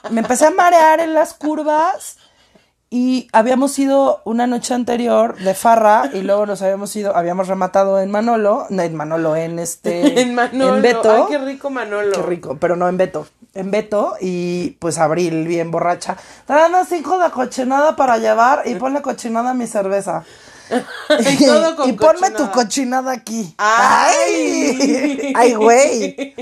[0.09, 2.17] me empecé a marear en las curvas.
[2.89, 7.99] Y habíamos ido una noche anterior de farra y luego nos habíamos ido, habíamos rematado
[7.99, 10.77] en Manolo, no en Manolo, en este, en Manolo.
[10.77, 11.11] en Beto.
[11.11, 12.11] Ay, qué rico Manolo.
[12.13, 13.27] Qué rico, pero no en Beto.
[13.53, 16.15] En Beto y pues Abril bien borracha.
[16.45, 20.23] Tráeme cinco de cochinada para llevar y ponle cochinada a mi cerveza.
[21.19, 22.37] Y todo con y ponme cochinada.
[22.37, 23.53] tu cochinada aquí.
[23.57, 25.33] Ay.
[25.35, 26.35] ¡Ay, güey!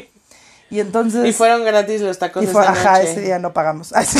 [0.71, 1.25] Y entonces.
[1.25, 3.12] Y fueron gratis los tacos y fue- esa ajá, noche.
[3.12, 3.93] ese día no pagamos.
[3.93, 4.19] Ay, sí.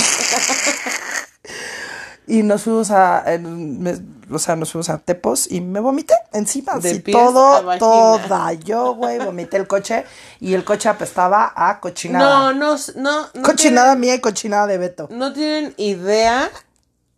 [2.28, 3.24] Y nos fuimos a.
[3.34, 6.78] en- me- o sea, nos fuimos a Tepos y me vomité encima.
[6.80, 8.54] De así, todo, toda.
[8.54, 10.04] Yo, güey, vomité el coche
[10.40, 12.52] y el coche apestaba a cochinada.
[12.52, 13.28] No, no, no.
[13.34, 15.08] no cochinada mía y cochinada de Beto.
[15.12, 16.50] no tienen idea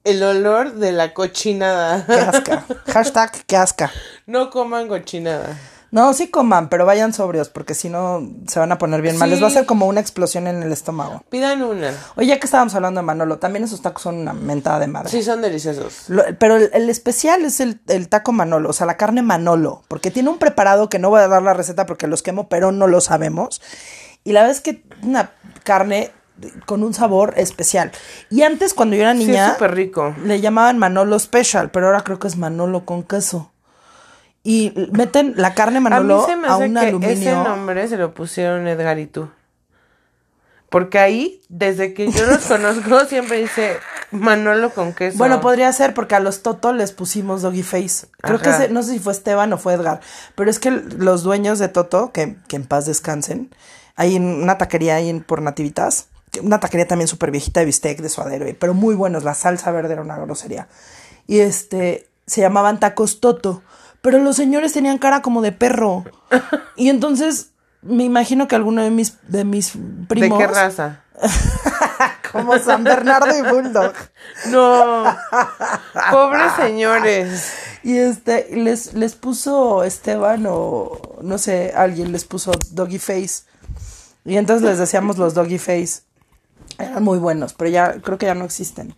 [0.04, 2.06] el olor de la cochinada.
[2.06, 2.65] Qué asca.
[2.88, 3.91] Hashtag qué asca.
[4.26, 5.58] no coman cochinada.
[5.98, 9.28] No, sí coman, pero vayan sobrios, porque si no se van a poner bien mal.
[9.30, 9.32] Sí.
[9.34, 11.24] Les va a hacer como una explosión en el estómago.
[11.30, 11.92] Pidan una.
[12.16, 15.10] Oye, ya que estábamos hablando de Manolo, también esos tacos son una mentada de madre.
[15.10, 16.04] Sí, son deliciosos.
[16.10, 19.82] Lo- pero el, el especial es el, el taco Manolo, o sea, la carne Manolo,
[19.88, 22.72] porque tiene un preparado que no voy a dar la receta porque los quemo, pero
[22.72, 23.62] no lo sabemos.
[24.24, 25.32] Y la verdad es que una
[25.64, 26.12] carne
[26.68, 27.92] con un sabor especial.
[28.30, 30.14] Y antes, cuando yo era Sí, niña, súper rico.
[30.24, 33.52] le llamaban Manolo Special, pero ahora creo que es Manolo con queso.
[34.50, 36.80] Y meten la carne A mí Manolo se me a, hace un que
[37.12, 37.44] ese aluminio.
[37.44, 39.30] nombre se lo pusieron Edgar y tú.
[40.70, 43.78] Porque ahí, desde que yo los conozco, siempre dice
[44.12, 45.18] Manolo con queso.
[45.18, 48.08] Bueno, podría ser porque a los Toto les pusimos Doggy Face.
[48.22, 50.00] Creo que ese- no sé si fue Esteban o fue Edgar,
[50.36, 53.54] pero es que los dueños de Toto, que, que en paz descansen,
[53.98, 56.08] hay una taquería ahí en, por Nativitas,
[56.42, 59.24] una taquería también súper viejita de bistec, de suadero, pero muy buenos.
[59.26, 60.67] La salsa verde era una grosería.
[61.28, 63.62] Y este, se llamaban tacos Toto,
[64.08, 66.06] pero los señores tenían cara como de perro.
[66.78, 67.50] Y entonces
[67.82, 71.04] me imagino que alguno de mis, de mis ¿De primos, qué raza?
[72.32, 73.92] como San Bernardo y Bulldog.
[74.48, 75.04] No.
[76.10, 77.54] Pobres señores.
[77.84, 83.44] Y este, les, les puso Esteban o no sé, alguien les puso Doggy Face.
[84.24, 86.04] Y entonces les decíamos los Doggy Face.
[86.78, 88.96] Eran muy buenos, pero ya creo que ya no existen.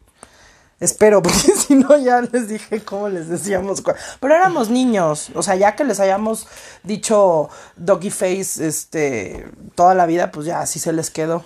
[0.80, 3.84] Espero, porque si no ya les dije cómo les decíamos.
[4.19, 6.47] Pero éramos niños, o sea, ya que les hayamos
[6.84, 11.43] dicho doggy face este toda la vida, pues ya así se les quedó.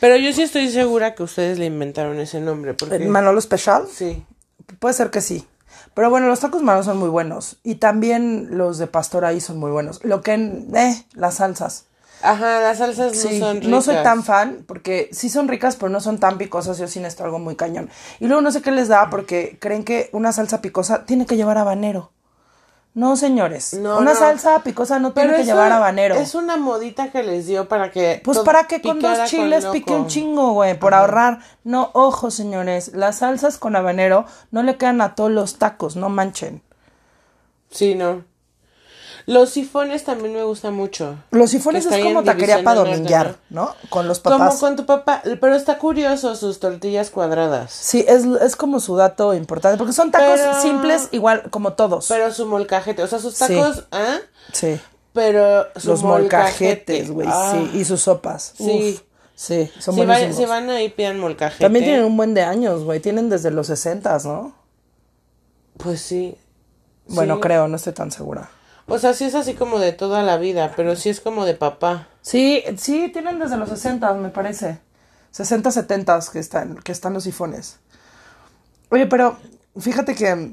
[0.00, 2.74] Pero yo sí estoy segura que ustedes le inventaron ese nombre.
[2.74, 2.98] Porque...
[3.00, 4.24] Manolo Special, Sí.
[4.78, 5.46] puede ser que sí.
[5.94, 7.58] Pero bueno, los tacos Manolo son muy buenos.
[7.62, 10.02] Y también los de pastor ahí son muy buenos.
[10.04, 11.86] Lo que, eh, las salsas.
[12.22, 13.70] Ajá, las salsas Sí, no son ricas.
[13.70, 16.78] no soy tan fan porque sí son ricas, pero no son tan picosas.
[16.78, 17.90] Yo sí necesito algo muy cañón.
[18.20, 21.36] Y luego no sé qué les da porque creen que una salsa picosa tiene que
[21.36, 22.12] llevar habanero.
[22.94, 23.72] No, señores.
[23.72, 24.18] No, una no.
[24.18, 26.14] salsa picosa no tiene que llevar habanero.
[26.14, 28.20] Es una modita que les dio para que.
[28.22, 31.38] Pues para que con dos chiles con pique un chingo, güey, por ahorrar.
[31.64, 36.10] No, ojo, señores, las salsas con habanero no le quedan a todos los tacos, no
[36.10, 36.62] manchen.
[37.70, 38.24] Sí, no.
[39.26, 41.16] Los sifones también me gustan mucho.
[41.30, 43.74] Los sifones es como taquería para dominguear, ¿no?
[43.88, 44.38] Con los papás.
[44.54, 45.22] Como con tu papá.
[45.40, 47.70] Pero está curioso sus tortillas cuadradas.
[47.72, 52.08] Sí, es, es como su dato importante, porque son tacos Pero- simples igual como todos.
[52.08, 53.02] Pero su molcajete.
[53.02, 53.44] O sea, sus Sí.
[53.56, 53.84] tacos.
[53.92, 54.18] ¿ah?
[54.52, 54.80] sí.
[55.12, 57.52] Pero su Los molcajetes, güey, Ah.
[57.52, 58.54] sí, y sus sopas.
[58.56, 58.94] Sí.
[58.96, 59.02] Uf,
[59.34, 60.36] sí, son Si, va- buenísimos.
[60.36, 61.62] si van ahí, pidan molcajete.
[61.62, 64.54] También tienen un buen de años, güey, tienen desde los 60, ¿no?
[65.76, 66.36] Pues sí.
[67.08, 67.40] Bueno, Sí.
[67.42, 68.48] creo, no estoy tan segura.
[68.92, 71.54] O sea, sí es así como de toda la vida, pero sí es como de
[71.54, 72.08] papá.
[72.20, 74.80] Sí, sí, tienen desde los 60, me parece.
[75.30, 77.78] 60, 70 que están, que están los sifones.
[78.90, 79.38] Oye, pero
[79.78, 80.52] fíjate que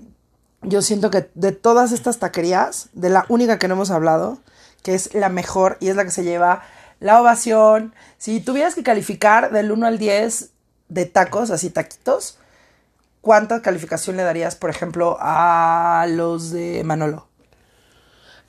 [0.62, 4.38] yo siento que de todas estas taquerías, de la única que no hemos hablado,
[4.84, 6.64] que es la mejor y es la que se lleva
[7.02, 7.94] la ovación.
[8.20, 10.52] Si tuvieras que calificar del 1 al 10
[10.88, 12.38] de tacos, así taquitos,
[13.20, 17.29] ¿cuánta calificación le darías, por ejemplo, a los de Manolo?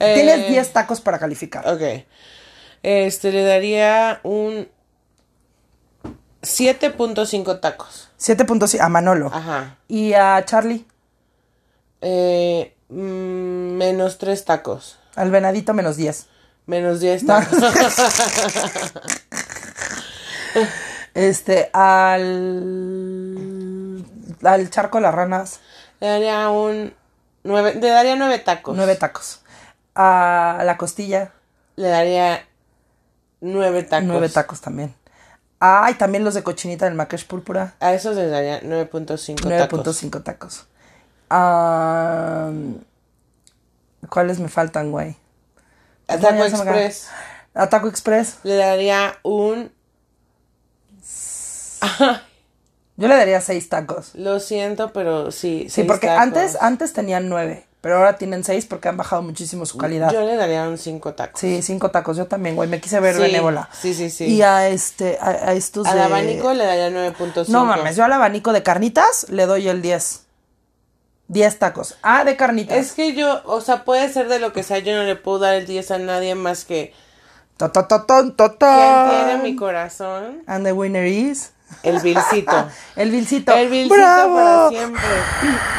[0.01, 1.69] Eh, Tienes 10 tacos para calificar.
[1.69, 2.05] Ok.
[2.83, 4.69] Este, le daría un
[6.43, 8.09] 7.5 tacos.
[8.19, 9.31] 7.5 a Manolo.
[9.33, 9.77] Ajá.
[9.89, 10.87] ¿Y a Charlie?
[12.01, 14.99] Eh, mm, menos 3 tacos.
[15.17, 16.27] Al venadito menos 10.
[16.67, 17.59] Menos 10 tacos.
[21.15, 22.63] Este, al.
[24.43, 25.61] Al charco de las ranas,
[26.01, 26.95] le daría un
[27.45, 27.75] 9.
[27.81, 28.77] Le daría 9 tacos.
[28.77, 29.40] 9 tacos.
[30.03, 31.33] A la costilla,
[31.77, 32.47] Le daría
[33.41, 34.07] 9 tacos.
[34.09, 34.95] 9 tacos también.
[35.59, 39.81] Ay, también los de cochinita del maquesh púrpura, A esos les daría 9.5 tacos.
[39.87, 40.67] 9.5 tacos.
[41.29, 42.51] Ah,
[44.09, 45.17] ¿Cuáles me faltan, güey?
[46.09, 46.81] A No, Taco ya se me acaba.
[46.81, 47.09] Express.
[47.55, 48.39] A Taco Express.
[48.43, 49.71] Le daría un.
[52.97, 54.15] Yo le daría 6 tacos.
[54.15, 55.65] Lo siento, pero sí.
[55.65, 56.23] Sí, seis porque tacos.
[56.23, 60.13] antes, antes tenían 9, pero ahora tienen 6 porque han bajado muchísimo su calidad.
[60.13, 61.41] Yo le daría un 5 tacos.
[61.41, 63.69] Sí, cinco tacos, yo también, güey, me quise ver Sí, benévola.
[63.73, 64.27] sí, sí, sí.
[64.27, 66.03] Y a este, a, a estos Al de...
[66.03, 67.49] abanico le daría 9.5.
[67.49, 70.23] No mames, yo al abanico de carnitas le doy el 10.
[71.29, 71.97] 10 tacos.
[72.03, 72.77] Ah, de carnitas.
[72.77, 75.39] Es que yo, o sea, puede ser de lo que sea, yo no le puedo
[75.39, 76.93] dar el 10 a nadie más que
[77.57, 78.35] Ta, ta, tan.
[78.37, 81.53] tiene mi corazón, And the winner is...
[81.83, 82.69] el Vilcito.
[82.97, 83.53] el Vilcito.
[83.53, 84.35] El Vilcito ¡Bravo!
[84.35, 85.03] para siempre.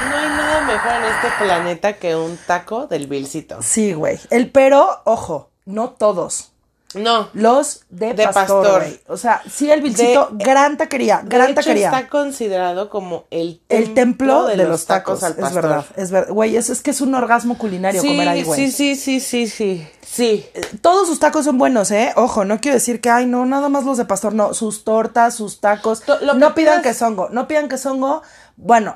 [0.09, 3.61] No hay nada mejor en este planeta que un taco del Vilcito.
[3.61, 4.19] Sí, güey.
[4.29, 6.51] El pero, ojo, no todos.
[6.95, 7.29] No.
[7.33, 8.83] Los de, De pastor.
[9.07, 11.87] O sea, sí el Vilcito, De- gran taquería, De gran hecho, taquería.
[11.87, 15.61] está considerado como el El templo de, los tacos, al es pastor.
[15.63, 16.33] verdad, es verdad.
[16.33, 18.59] Güey, es, es que es un orgasmo culinario Sí, comer ahí, güey.
[18.69, 19.87] sí, sí, sí, sí, sí.
[20.05, 20.45] Sí.
[20.81, 22.11] Todos sus tacos son buenos, ¿eh?
[22.17, 24.53] Ojo, no quiero decir que, ay, no, nada más los de pastor, no.
[24.53, 26.01] Sus tortas, sus tacos.
[26.01, 28.21] To- lo no que pidan pidas- quesongo, no pidan quesongo.
[28.63, 28.95] Bueno,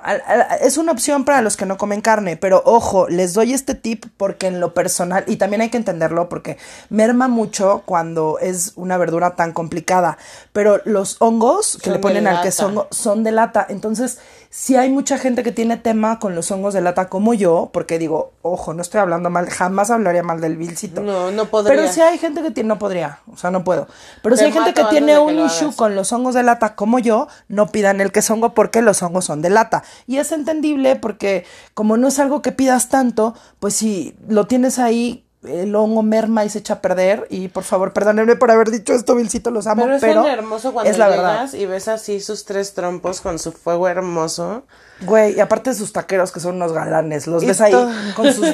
[0.62, 4.06] es una opción para los que no comen carne, pero ojo, les doy este tip
[4.16, 6.60] porque en lo personal, y también hay que entenderlo porque
[6.90, 10.20] merma mucho cuando es una verdura tan complicada,
[10.54, 14.20] pero los hongos que Son le ponen al quesongo son de lata, entonces
[14.50, 18.00] si hay mucha gente que tiene tema con los hongos de lata como yo, porque
[18.00, 21.02] digo, ojo, no estoy hablando mal, jamás hablaría mal del vilcito.
[21.02, 21.76] No, no podría.
[21.76, 23.88] Pero si hay gente que tiene, no podría, o sea, no puedo.
[24.22, 26.76] Pero si hay gente que tiene que un lo issue con los hongos de lata
[26.76, 29.84] como yo, no pidan el quesongo porque los hongos son de lata.
[30.08, 34.80] Y es entendible porque como no es algo que pidas tanto, pues si lo tienes
[34.80, 37.28] ahí, el hongo merma y se echa a perder.
[37.30, 40.34] Y por favor, perdónenme por haber dicho esto, Vilcito, los amo, Pero pero, es tan
[40.40, 41.54] hermoso cuando es la llegas verdad.
[41.54, 44.64] y ves así sus tres trompos con su fuego hermoso.
[45.02, 48.34] Güey, y aparte sus taqueros que son unos galanes, los Y ves ahí todo- con
[48.34, 48.48] sus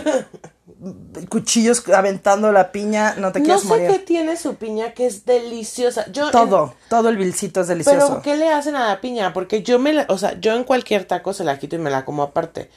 [1.30, 3.88] cuchillos aventando la piña, no te No quieres sé morir.
[3.92, 6.06] qué tiene su piña que es deliciosa.
[6.12, 8.08] Yo en- Todo, todo el Vilcito es delicioso.
[8.08, 9.34] Pero ¿qué le hacen a la piña?
[9.34, 11.89] Porque yo me la, o sea, yo en cualquier taco se la quito y me
[11.92, 12.70] la como aparte.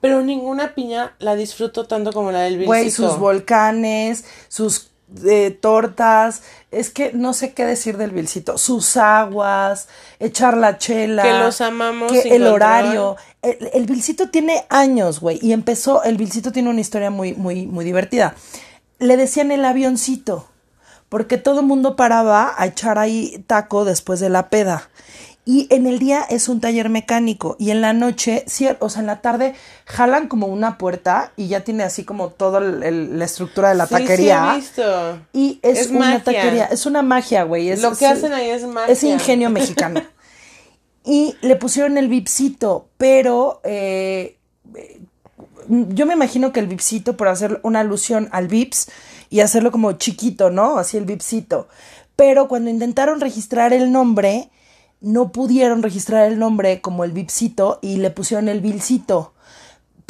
[0.00, 3.10] Pero ninguna piña la disfruto tanto como la del Güey, Vilcito.
[3.10, 9.88] sus volcanes, sus de tortas, es que no sé qué decir del Vilcito, sus aguas,
[10.20, 15.38] echar la chela, Que los amamos que el horario, el, el Vilcito tiene años, güey,
[15.42, 18.36] y empezó, el Vilcito tiene una historia muy, muy, muy divertida.
[18.98, 20.46] Le decían el avioncito,
[21.08, 24.90] porque todo el mundo paraba a echar ahí taco después de la peda.
[25.50, 28.44] Y en el día es un taller mecánico y en la noche,
[28.78, 32.60] o sea, en la tarde jalan como una puerta y ya tiene así como toda
[32.60, 34.44] la estructura de la Sí, taquería.
[34.44, 35.18] Sí, he visto.
[35.32, 36.22] Y es, Es una magia.
[36.24, 37.74] taquería, es una magia, güey.
[37.80, 38.92] Lo que es- hacen ahí es magia.
[38.92, 40.02] Es ingenio mexicano.
[41.04, 44.36] y le pusieron el vipsito, pero eh,
[45.68, 48.88] yo me imagino que el vipsito, por hacer una alusión al vips
[49.30, 50.78] y hacerlo como chiquito, ¿no?
[50.78, 51.68] Así el vipsito.
[52.16, 54.50] Pero cuando intentaron registrar el nombre,
[55.00, 59.32] no pudieron registrar el nombre como el vipsito y le pusieron el vilcito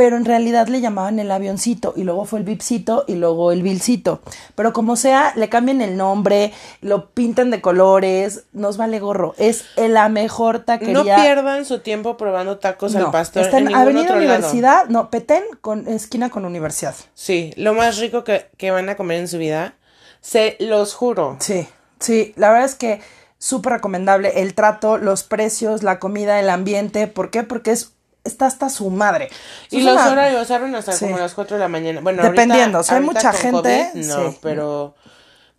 [0.00, 3.62] pero en realidad le llamaban el avioncito y luego fue el vipsito y luego el
[3.62, 4.22] vilcito.
[4.54, 9.34] Pero como sea, le cambian el nombre, lo pintan de colores, nos vale gorro.
[9.36, 10.94] Es la mejor taquería.
[10.94, 13.42] No pierdan su tiempo probando tacos No, al pastor.
[13.42, 14.26] Está en, ningún Avenida otro lado.
[14.26, 16.94] Universidad, no, Petén, con esquina con Universidad.
[17.12, 19.74] Sí, lo más rico que, que van a comer en su vida.
[20.22, 21.36] Se los juro.
[21.40, 21.68] Sí,
[21.98, 23.02] sí, la verdad es que
[23.40, 27.08] súper recomendable el trato, los precios, la comida, el ambiente.
[27.08, 27.42] ¿Por qué?
[27.42, 29.30] Porque es está hasta su madre.
[29.70, 31.06] Y los una- horarios abren hasta Sí.
[31.06, 32.02] como las 4 de la mañana.
[32.02, 34.38] Bueno, Dependiendo, ahorita- hay mucha gente, COVID, no, sí.
[34.42, 34.94] pero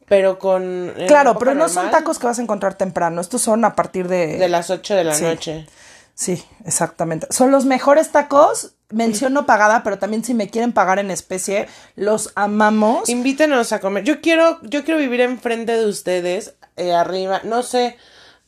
[0.08, 3.20] pero con en Claro, pero no son tacos que vas a encontrar temprano.
[3.20, 4.38] Estos son a partir de...
[4.38, 5.24] de las 8 de la Sí.
[5.24, 5.66] noche.
[6.14, 7.26] Sí, exactamente.
[7.32, 8.74] Son los mejores tacos.
[8.92, 13.10] Mención no pagada, pero también si me quieren pagar en especie, los amamos.
[13.10, 14.04] Invítenos a comer.
[14.04, 17.98] Yo quiero yo quiero vivir enfrente de ustedes, eh, arriba, no sé,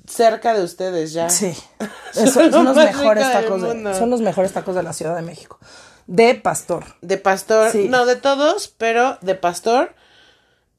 [0.07, 1.29] cerca de ustedes ya.
[1.29, 1.53] Sí.
[2.13, 3.61] Son Son, lo son los mejores tacos.
[3.61, 5.59] de- son los mejores tacos de la Ciudad de México.
[6.07, 6.83] De pastor.
[7.01, 7.87] De pastor, Sí.
[7.89, 9.95] no de todos, pero de pastor.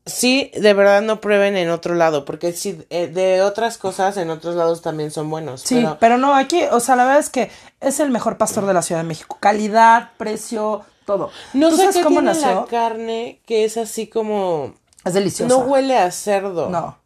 [0.07, 4.28] Sí, de verdad no prueben en otro lado, porque sí, eh, de otras cosas en
[4.28, 5.62] otros lados también son buenos.
[5.62, 7.50] Sí, pero pero, no, aquí, o sea, la verdad es que
[7.80, 9.38] es el mejor pastor de la Ciudad de México.
[9.40, 11.30] Calidad, precio, todo.
[11.55, 12.61] no ¿Tú sé sabes qué cómo tiene nació?
[12.61, 14.74] la carne que es así como
[15.07, 15.48] Es deliciosa.
[15.55, 16.68] no huele a cerdo.
[16.68, 16.98] No,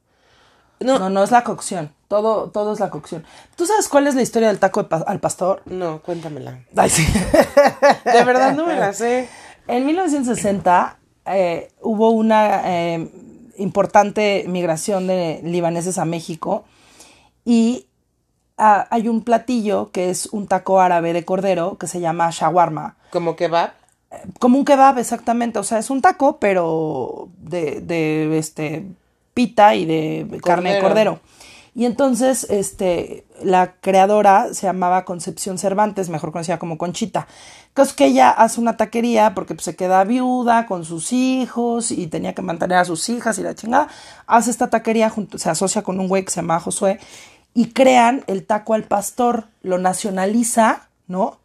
[0.81, 1.93] no, no, no es la cocción.
[2.09, 3.25] Todo, todo es la cocción.
[3.55, 5.63] ¿Tú sabes cuál es la historia del taco de pa- al pastor?
[5.67, 6.59] no, cuéntamela.
[6.75, 7.07] Ay, sí.
[8.05, 9.29] De verdad no me la sé.
[9.69, 10.97] En 1960
[11.37, 13.11] eh, hubo una eh,
[13.57, 16.65] importante migración de libaneses a México
[17.45, 17.87] y
[18.57, 22.97] ah, hay un platillo que es un taco árabe de cordero que se llama shawarma.
[23.11, 23.73] Como kebab.
[24.39, 25.59] Como un kebab, exactamente.
[25.59, 28.87] O sea, es un taco, pero de, de este
[29.39, 31.21] pita y de carne de Cordero.
[31.79, 37.29] Y entonces, este, la creadora se llamaba Concepción Cervantes, mejor conocida como Conchita.
[37.73, 41.93] Que es que ella hace una taquería porque pues, se queda viuda con sus hijos
[41.93, 43.87] y tenía que mantener a sus hijas y la chingada.
[44.27, 46.99] Hace esta taquería, junto, se asocia con un güey que se llama Josué
[47.55, 51.39] y crean el taco al pastor, lo nacionaliza, ¿no?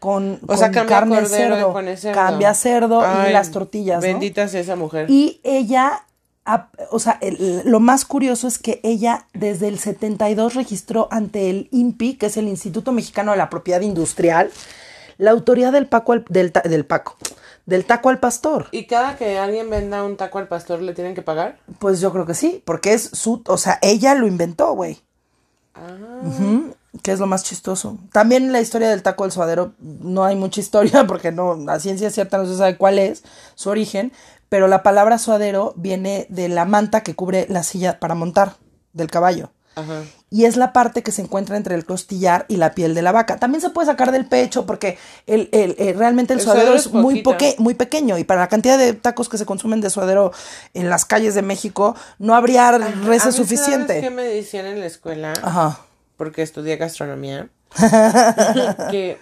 [0.00, 2.20] Con, O sea, con cambia carne cordero cerdo, pone cerdo.
[2.20, 4.02] cambia cerdo Ay, y las tortillas, ¿no?
[4.02, 5.08] Bendita sea esa mujer.
[5.08, 6.05] Y ella,
[6.90, 11.68] o sea, el- lo más curioso es que ella desde el 72 registró ante el
[11.72, 14.50] INPI, que es el Instituto Mexicano de la Propiedad Industrial,
[15.18, 17.16] la autoría del Paco al- del, del Paco,
[17.64, 18.68] del taco al pastor.
[18.70, 21.58] ¿Y cada que alguien venda un taco al pastor le tienen que pagar?
[21.78, 25.00] Pues yo creo que sí, porque es su, o sea, ella lo inventó, güey.
[25.74, 26.20] Ah.
[27.02, 27.98] Que es lo más chistoso.
[28.12, 32.10] También la historia del taco del suadero, no hay mucha historia porque no, a ciencia
[32.10, 33.22] cierta no se sabe cuál es
[33.54, 34.12] su origen,
[34.48, 38.56] pero la palabra suadero viene de la manta que cubre la silla para montar
[38.92, 39.50] del caballo.
[39.74, 40.04] Ajá.
[40.30, 43.12] Y es la parte que se encuentra entre el costillar y la piel de la
[43.12, 43.36] vaca.
[43.36, 46.80] También se puede sacar del pecho porque el, el- el- realmente el, El suadero, suadero
[46.80, 47.30] es es muy, poquito.
[47.32, 50.32] poque- muy pequeño y para la cantidad de tacos que se consumen de suadero
[50.72, 52.70] en las calles de México no habría
[53.18, 54.00] ¿sabes suficiente.
[54.00, 55.34] qué me decían en la escuela?
[55.42, 55.80] Ajá.
[56.16, 57.50] Porque estudié gastronomía.
[58.90, 59.18] que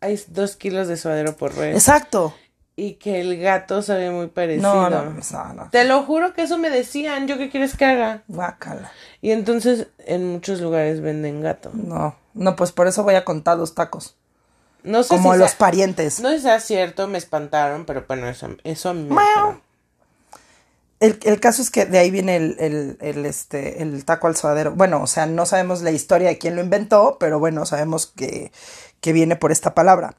[0.00, 1.74] hay dos kilos de suadero por res.
[1.76, 2.34] Exacto.
[2.74, 4.72] Y que el gato sabe muy parecido.
[4.74, 5.68] No, no, no, no.
[5.70, 7.28] Te lo juro que eso me decían.
[7.28, 8.22] ¿Yo qué quieres que haga?
[8.28, 8.90] Guácala.
[9.20, 11.70] Y entonces en muchos lugares venden gato.
[11.74, 14.16] No, no, pues por eso voy a contar los tacos.
[14.84, 16.20] No sé Como si los sea- parientes.
[16.20, 19.20] No sé si sea cierto, me espantaron, pero bueno, eso, eso a mí me.
[21.00, 24.36] El, el caso es que de ahí viene el, el, el, este, el taco al
[24.36, 24.72] suadero.
[24.72, 28.52] Bueno, o sea, no sabemos la historia de quién lo inventó, pero bueno, sabemos que,
[29.00, 30.14] que viene por esta palabra.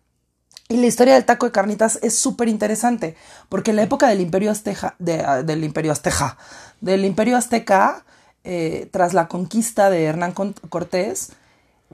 [0.74, 3.16] Y la historia del taco de carnitas es súper interesante,
[3.48, 6.36] porque en la época del Imperio Azteca, de, ah, del Imperio Azteca,
[6.82, 8.04] del Imperio Azteca,
[8.44, 11.34] eh, tras la conquista de Hernán Cortés,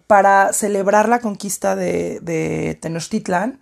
[0.08, 3.60] para celebrar la conquista de, de Tenochtitlan,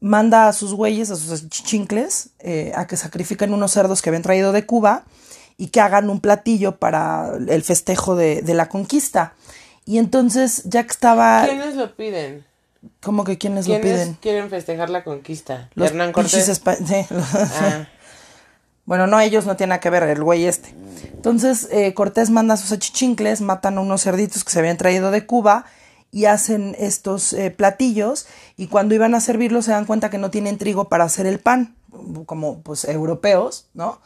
[0.00, 4.22] manda a sus güeyes, a sus chichincles, eh, a que sacrifiquen unos cerdos que habían
[4.22, 5.04] traído de Cuba
[5.58, 9.34] y que hagan un platillo para el festejo de, de la conquista.
[9.84, 11.44] Y entonces, ya que estaba...
[11.44, 12.46] ¿Quiénes lo piden?
[13.02, 14.14] ¿Cómo que quiénes, ¿Quiénes lo piden?
[14.20, 15.70] quieren festejar la conquista?
[15.74, 16.48] Los Hernán Cortés.
[16.48, 17.86] espa- sí, los- Ah,
[18.86, 20.74] Bueno, no, ellos no tienen nada que ver, el güey este.
[21.14, 25.10] Entonces, eh, Cortés manda a sus achichincles, matan a unos cerditos que se habían traído
[25.10, 25.64] de Cuba
[26.10, 28.26] y hacen estos eh, platillos
[28.56, 31.38] y cuando iban a servirlos se dan cuenta que no tienen trigo para hacer el
[31.40, 31.74] pan,
[32.26, 34.00] como pues europeos, ¿no?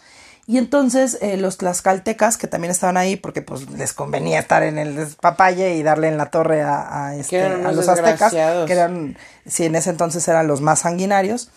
[0.49, 4.79] Y entonces eh, los tlaxcaltecas, que también estaban ahí porque pues les convenía estar en
[4.79, 9.19] el despapalle y darle en la torre a, a, este, a los aztecas, que eran,
[9.47, 11.51] si en ese entonces eran los más sanguinarios,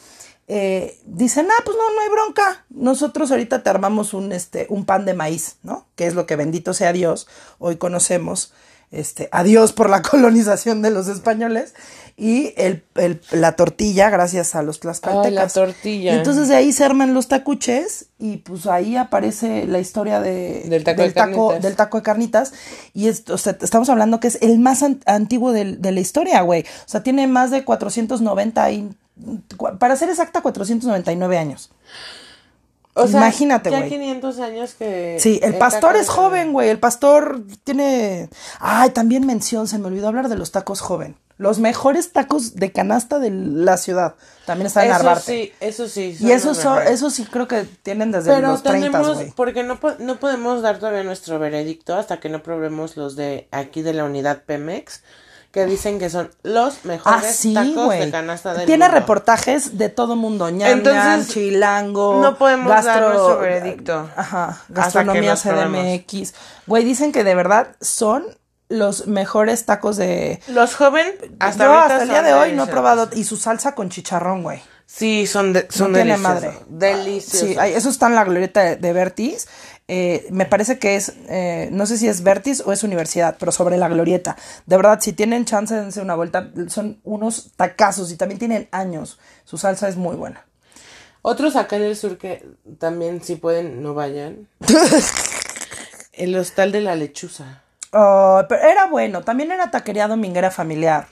[0.49, 2.65] eh, dicen, ah, pues no, no hay bronca.
[2.69, 5.87] Nosotros ahorita te armamos un, este, un pan de maíz, ¿no?
[5.95, 7.29] Que es lo que bendito sea Dios,
[7.59, 8.51] hoy conocemos,
[8.91, 11.73] este, a Dios por la colonización de los españoles,
[12.17, 15.25] y el, el- la tortilla, gracias a los tlaxcaltecas.
[15.27, 16.13] Ay, la tortilla.
[16.13, 20.65] Y entonces de ahí se arman los tacuches, y pues ahí aparece la historia de,
[20.67, 22.53] Del taco de del taco de carnitas.
[22.93, 25.99] Y es- o sea, estamos hablando que es el más an- antiguo del- de la
[26.01, 26.61] historia, güey.
[26.63, 28.89] O sea, tiene más de 490 y...
[29.79, 31.69] Para ser exacta, 499 años.
[32.93, 33.89] O sea, Imagínate, ya güey.
[33.89, 35.17] 500 años que...
[35.19, 36.69] Sí, el pastor es joven, güey.
[36.69, 38.29] El pastor tiene...
[38.59, 41.15] Ay, también mención, se me olvidó hablar de los tacos joven.
[41.37, 44.15] Los mejores tacos de canasta de la ciudad.
[44.45, 45.31] También están en Eso Narvarte.
[45.31, 46.15] sí, eso sí.
[46.19, 49.31] y los son, esos sí creo que tienen desde Pero los 30, tenemos, güey.
[49.31, 53.81] porque no, no podemos dar todavía nuestro veredicto hasta que no probemos los de aquí
[53.81, 55.01] de la unidad Pemex,
[55.51, 57.99] que dicen que son los Ah, mejores sí, tacos güey.
[58.05, 58.99] de canasta del Tiene mundo.
[58.99, 60.49] reportajes de todo mundo.
[60.49, 62.21] ñam, Entonces, chilango.
[62.21, 64.09] no podemos dar nuestro veredicto.
[64.15, 64.47] Ajá.
[64.47, 65.35] Hasta que Gastronomía.
[65.35, 66.33] CDMX.
[66.67, 68.25] Güey, dicen que de verdad son
[68.69, 70.39] los mejores tacos de.
[70.47, 71.05] Los joven,
[71.39, 73.09] hasta Yo hasta el día de hoy no he probado.
[73.13, 74.61] Y su salsa con chicharrón, güey.
[74.85, 76.43] Sí, son, de, son no tiene deliciosos.
[76.43, 76.59] madre.
[76.67, 77.39] Deliciosos.
[77.49, 79.47] Sí, eso está en la glorieta de, de Vertis.
[79.93, 83.51] Eh, me parece que es, eh, no sé si es Vertis o es universidad, pero
[83.51, 84.37] sobre la glorieta.
[84.65, 86.49] De verdad, si tienen chance, dense una vuelta.
[86.69, 89.19] Son unos tacazos y también tienen años.
[89.43, 90.45] Su salsa es muy buena.
[91.23, 92.47] Otros acá en el sur que
[92.79, 94.47] también si pueden no vayan.
[96.13, 97.61] el hostal de la lechuza.
[97.91, 101.09] Oh, pero era bueno, también era taquería dominguera familiar.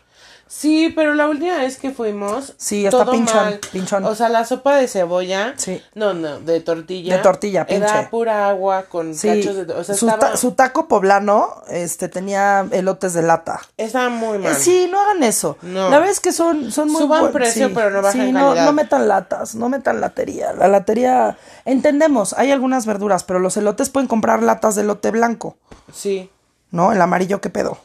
[0.52, 2.56] Sí, pero la última vez que fuimos.
[2.58, 3.60] Sí, está todo pinchón, mal.
[3.72, 4.04] pinchón.
[4.06, 5.54] O sea, la sopa de cebolla.
[5.58, 5.80] Sí.
[5.94, 7.18] No, no, de tortilla.
[7.18, 7.84] De tortilla, pinche.
[7.86, 9.74] Era pura agua con Sí, cachos de.
[9.74, 13.62] O sea, su, estaba, ta- su taco poblano este, tenía elotes de lata.
[13.78, 14.56] estaba muy Eh, mal.
[14.56, 15.56] sí, no hagan eso.
[15.62, 15.84] No.
[15.92, 18.48] La verdad es que son, son muy Suban precio, sí, pero no bajen sí, no,
[18.48, 18.66] calidad.
[18.66, 20.52] no metan latas, no metan latería.
[20.54, 25.58] La latería, entendemos, hay algunas verduras, pero los elotes pueden comprar latas de elote blanco,
[25.94, 26.32] Sí.
[26.72, 26.92] ¿no?
[26.92, 27.78] El amarillo, ¿qué pedo?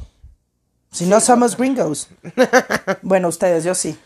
[0.95, 2.09] Si no somos gringos.
[3.03, 3.99] bueno, ustedes, yo sí.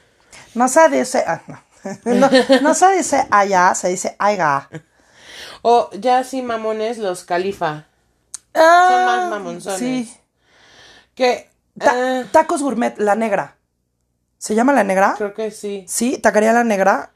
[0.55, 1.61] No se dice, ah, no.
[2.15, 2.31] no,
[2.63, 4.71] no se dice allá, se dice aiga.
[5.61, 7.85] O ya sí, mamones, los califa.
[8.55, 9.79] Ah, más mamonzones.
[9.79, 10.17] Sí.
[11.15, 11.51] Que.
[11.79, 13.59] Ta- ah, tacos gourmet, la negra.
[14.39, 15.15] ¿Se llama la negra?
[15.19, 15.85] creo que sí.
[15.87, 17.11] Sí, taquería la negra.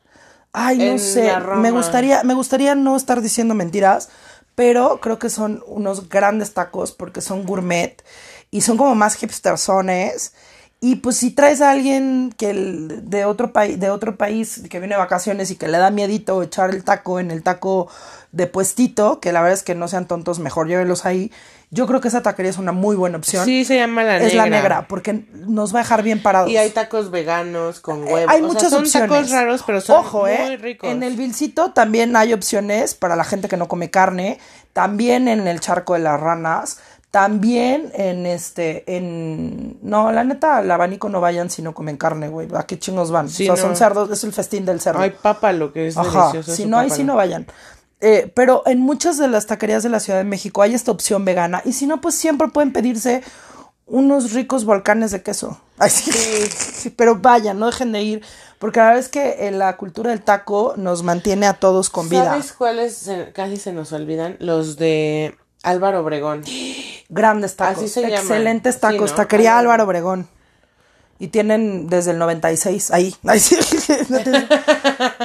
[0.53, 1.33] Ay, no En sé.
[1.57, 4.11] Me gustaría, me gustaría no estar diciendo mentiras,
[4.55, 8.05] pero creo que son unos grandes tacos porque son gourmet
[8.53, 10.33] y son como más hipstersones.
[10.85, 14.81] Y pues si traes a alguien que el- de otro país, de otro país que
[14.81, 17.89] viene de vacaciones y que le da miedito echar el taco en el taco
[18.33, 21.31] de puestito, que la verdad es que no sean tontos, mejor llévenlos ahí.
[21.71, 23.45] Yo creo que esa taquería es una muy buena opción.
[23.45, 24.27] Sí, se llama la negra.
[24.27, 26.51] es la negra, porque nos va a dejar bien parados.
[26.51, 28.19] Y hay tacos veganos con huevo.
[28.19, 29.09] Eh, Hay O sea, muchas son opciones.
[29.09, 30.57] tacos raros, pero son Ojo, muy eh.
[30.59, 30.91] ricos.
[30.91, 34.39] En el Vilcito también hay opciones para la gente que no come carne.
[34.73, 36.79] También en el charco de las ranas.
[37.13, 39.79] También en este, en...
[39.83, 42.49] No, la neta, al abanico no vayan si no comen carne, güey.
[42.55, 43.29] ¿A qué chingos van?
[43.29, 45.01] Sí, o sea, son cerdos, es el festín del cerdo.
[45.01, 46.57] Hay papa, lo que es Ajá, delicioso.
[46.57, 47.47] si no hay, si no vayan.
[48.01, 51.27] Eh, pero en muchas de las taquerías de la Ciudad de México hay esta opción
[51.27, 51.61] vegana.
[51.67, 53.23] Y si no, pues siempre pueden pedirse
[53.85, 55.61] unos ricos volcanes de queso.
[55.77, 56.91] Ay, sí.
[56.97, 58.23] Pero vayan, no dejen de ir.
[58.59, 62.09] Porque la verdad es que eh, la cultura del taco nos mantiene a todos con
[62.09, 62.25] vida.
[62.25, 64.37] ¿Sabes cuáles casi se nos olvidan?
[64.39, 66.43] Los de Álvaro Obregón.
[67.09, 67.79] Grandes tacos.
[67.79, 68.19] Así se llaman.
[68.19, 69.11] excelentes Sí, tacos.
[69.11, 69.17] ¿no?
[69.17, 69.73] Taquería Álvaro.
[69.83, 70.29] Álvaro Obregón.
[71.19, 72.91] Y tienen desde el 96.
[72.91, 73.15] Ahí.
[73.39, 73.57] Sí.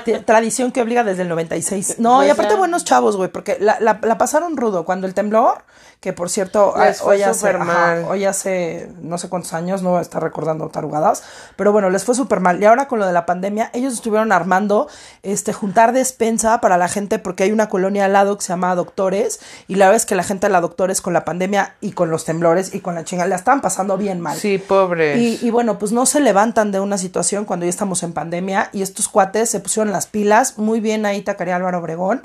[0.06, 1.96] T- Tradición que obliga desde el 96.
[2.00, 2.58] No, y Pues aparte ya.
[2.60, 4.86] buenos chavos, güey, porque la, la, la pasaron rudo.
[4.86, 5.64] Cuando el temblor,
[6.00, 9.90] que por cierto, Les fue hoy hace, ajá, hoy hace no sé cuántos años, no
[9.90, 11.24] voy a estar recordando tarugadas,
[11.56, 12.62] pero bueno, les fue súper mal.
[12.62, 14.88] Y ahora con lo de la pandemia, ellos estuvieron armando,
[15.24, 18.76] este, juntar despensa para la gente, porque hay una colonia al lado que se llama
[18.76, 21.94] Doctores, y la verdad es que la gente de la Doctores con la pandemia y
[21.94, 24.38] con los temblores y con la chingada, la estaban pasando bien mal.
[24.38, 25.18] Sí, pobres.
[25.18, 28.70] Y, y bueno, pues no se levantan de una situación cuando ya estamos en pandemia
[28.72, 32.22] y estos cuates se pusieron las pilas, muy bien ahí Tacaría Álvaro Obregón,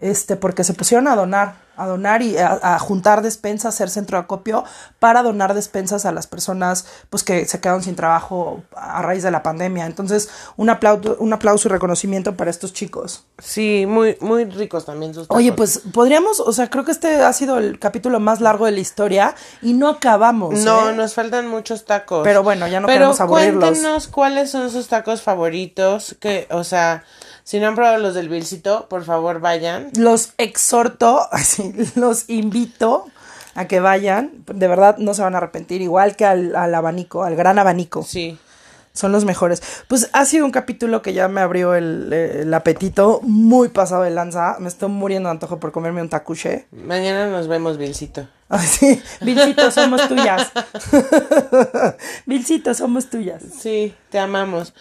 [0.00, 4.16] este, porque se pusieron a donar, a donar y a, a juntar despensas, hacer centro
[4.18, 4.64] de acopio
[4.98, 9.30] para donar despensas a las personas pues que se quedaron sin trabajo a raíz de
[9.30, 9.84] la pandemia.
[9.86, 13.24] Entonces, un aplauso, un aplauso y reconocimiento para estos chicos.
[13.38, 15.36] Sí, muy, muy ricos también sus tacos.
[15.38, 18.72] Oye, pues podríamos, o sea, creo que este ha sido el capítulo más largo de
[18.72, 20.54] la historia y no acabamos.
[20.60, 20.94] No, ¿eh?
[20.94, 22.22] nos faltan muchos tacos.
[22.24, 23.64] Pero bueno, ya no Pero queremos aburrirlos.
[23.64, 26.16] cuéntenos cuáles son sus tacos favoritos.
[26.20, 27.04] Que, o sea,
[27.46, 29.90] si no han probado los del Vilcito, por favor vayan.
[29.96, 33.04] los exhorto, así, los invito
[33.54, 34.32] a que vayan.
[34.46, 38.02] De verdad no se van a arrepentir, igual que al, al abanico, al gran abanico.
[38.02, 38.36] Sí.
[38.96, 39.62] Son los mejores.
[39.88, 44.10] Pues ha sido un capítulo que ya me abrió el, el apetito, muy pasado de
[44.10, 44.56] lanza.
[44.58, 46.66] Me estoy muriendo de antojo por comerme un tacuche.
[46.72, 48.26] Mañana nos vemos, Vilcito.
[48.48, 50.52] Así, Vilcito, somos tuyas.
[52.26, 53.42] Vilcito, somos tuyas.
[53.60, 54.72] Sí, te amamos.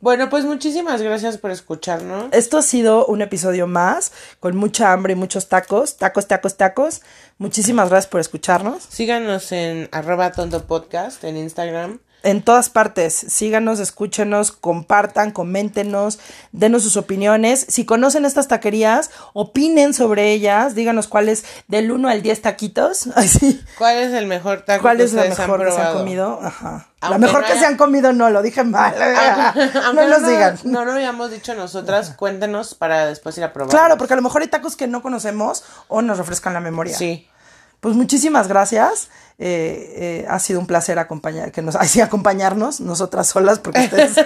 [0.00, 2.26] Bueno, pues muchísimas gracias por escucharnos.
[2.30, 5.96] Esto ha sido un episodio más, con mucha hambre y muchos tacos.
[5.96, 7.02] Tacos, tacos, tacos.
[7.38, 8.84] Muchísimas gracias por escucharnos.
[8.84, 11.98] Síganos en arroba tonto podcast en Instagram.
[12.22, 13.14] En todas partes.
[13.14, 16.18] Síganos, escúchenos, compartan, coméntenos,
[16.52, 17.66] denos sus opiniones.
[17.68, 20.74] Si conocen estas taquerías, opinen sobre ellas.
[20.74, 23.06] Díganos cuáles del 1 al 10 taquitos.
[23.14, 23.62] Así.
[23.76, 25.92] ¿Cuál es el mejor taco ¿Cuál que es la ustedes mejor han que se han
[25.94, 26.40] comido?
[26.42, 26.88] Ajá.
[27.00, 28.94] La mejor no que se han comido no, lo dije mal.
[29.94, 30.58] no nos no, digan.
[30.64, 33.70] No lo habíamos dicho nosotras, cuéntenos para después ir a probar.
[33.70, 36.96] Claro, porque a lo mejor hay tacos que no conocemos o nos refrescan la memoria.
[36.96, 37.28] Sí.
[37.80, 39.08] Pues muchísimas gracias.
[39.40, 44.16] Eh, eh, ha sido un placer acompañar, que nos, así acompañarnos, nosotras solas, porque ustedes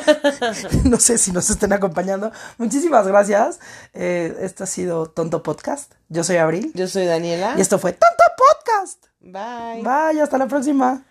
[0.84, 2.32] no sé si nos estén acompañando.
[2.58, 3.60] Muchísimas gracias.
[3.92, 5.92] Eh, esto ha sido Tonto Podcast.
[6.08, 6.72] Yo soy Abril.
[6.74, 7.54] Yo soy Daniela.
[7.58, 9.04] Y esto fue Tonto Podcast.
[9.20, 9.82] Bye.
[9.82, 11.04] Bye, hasta la próxima.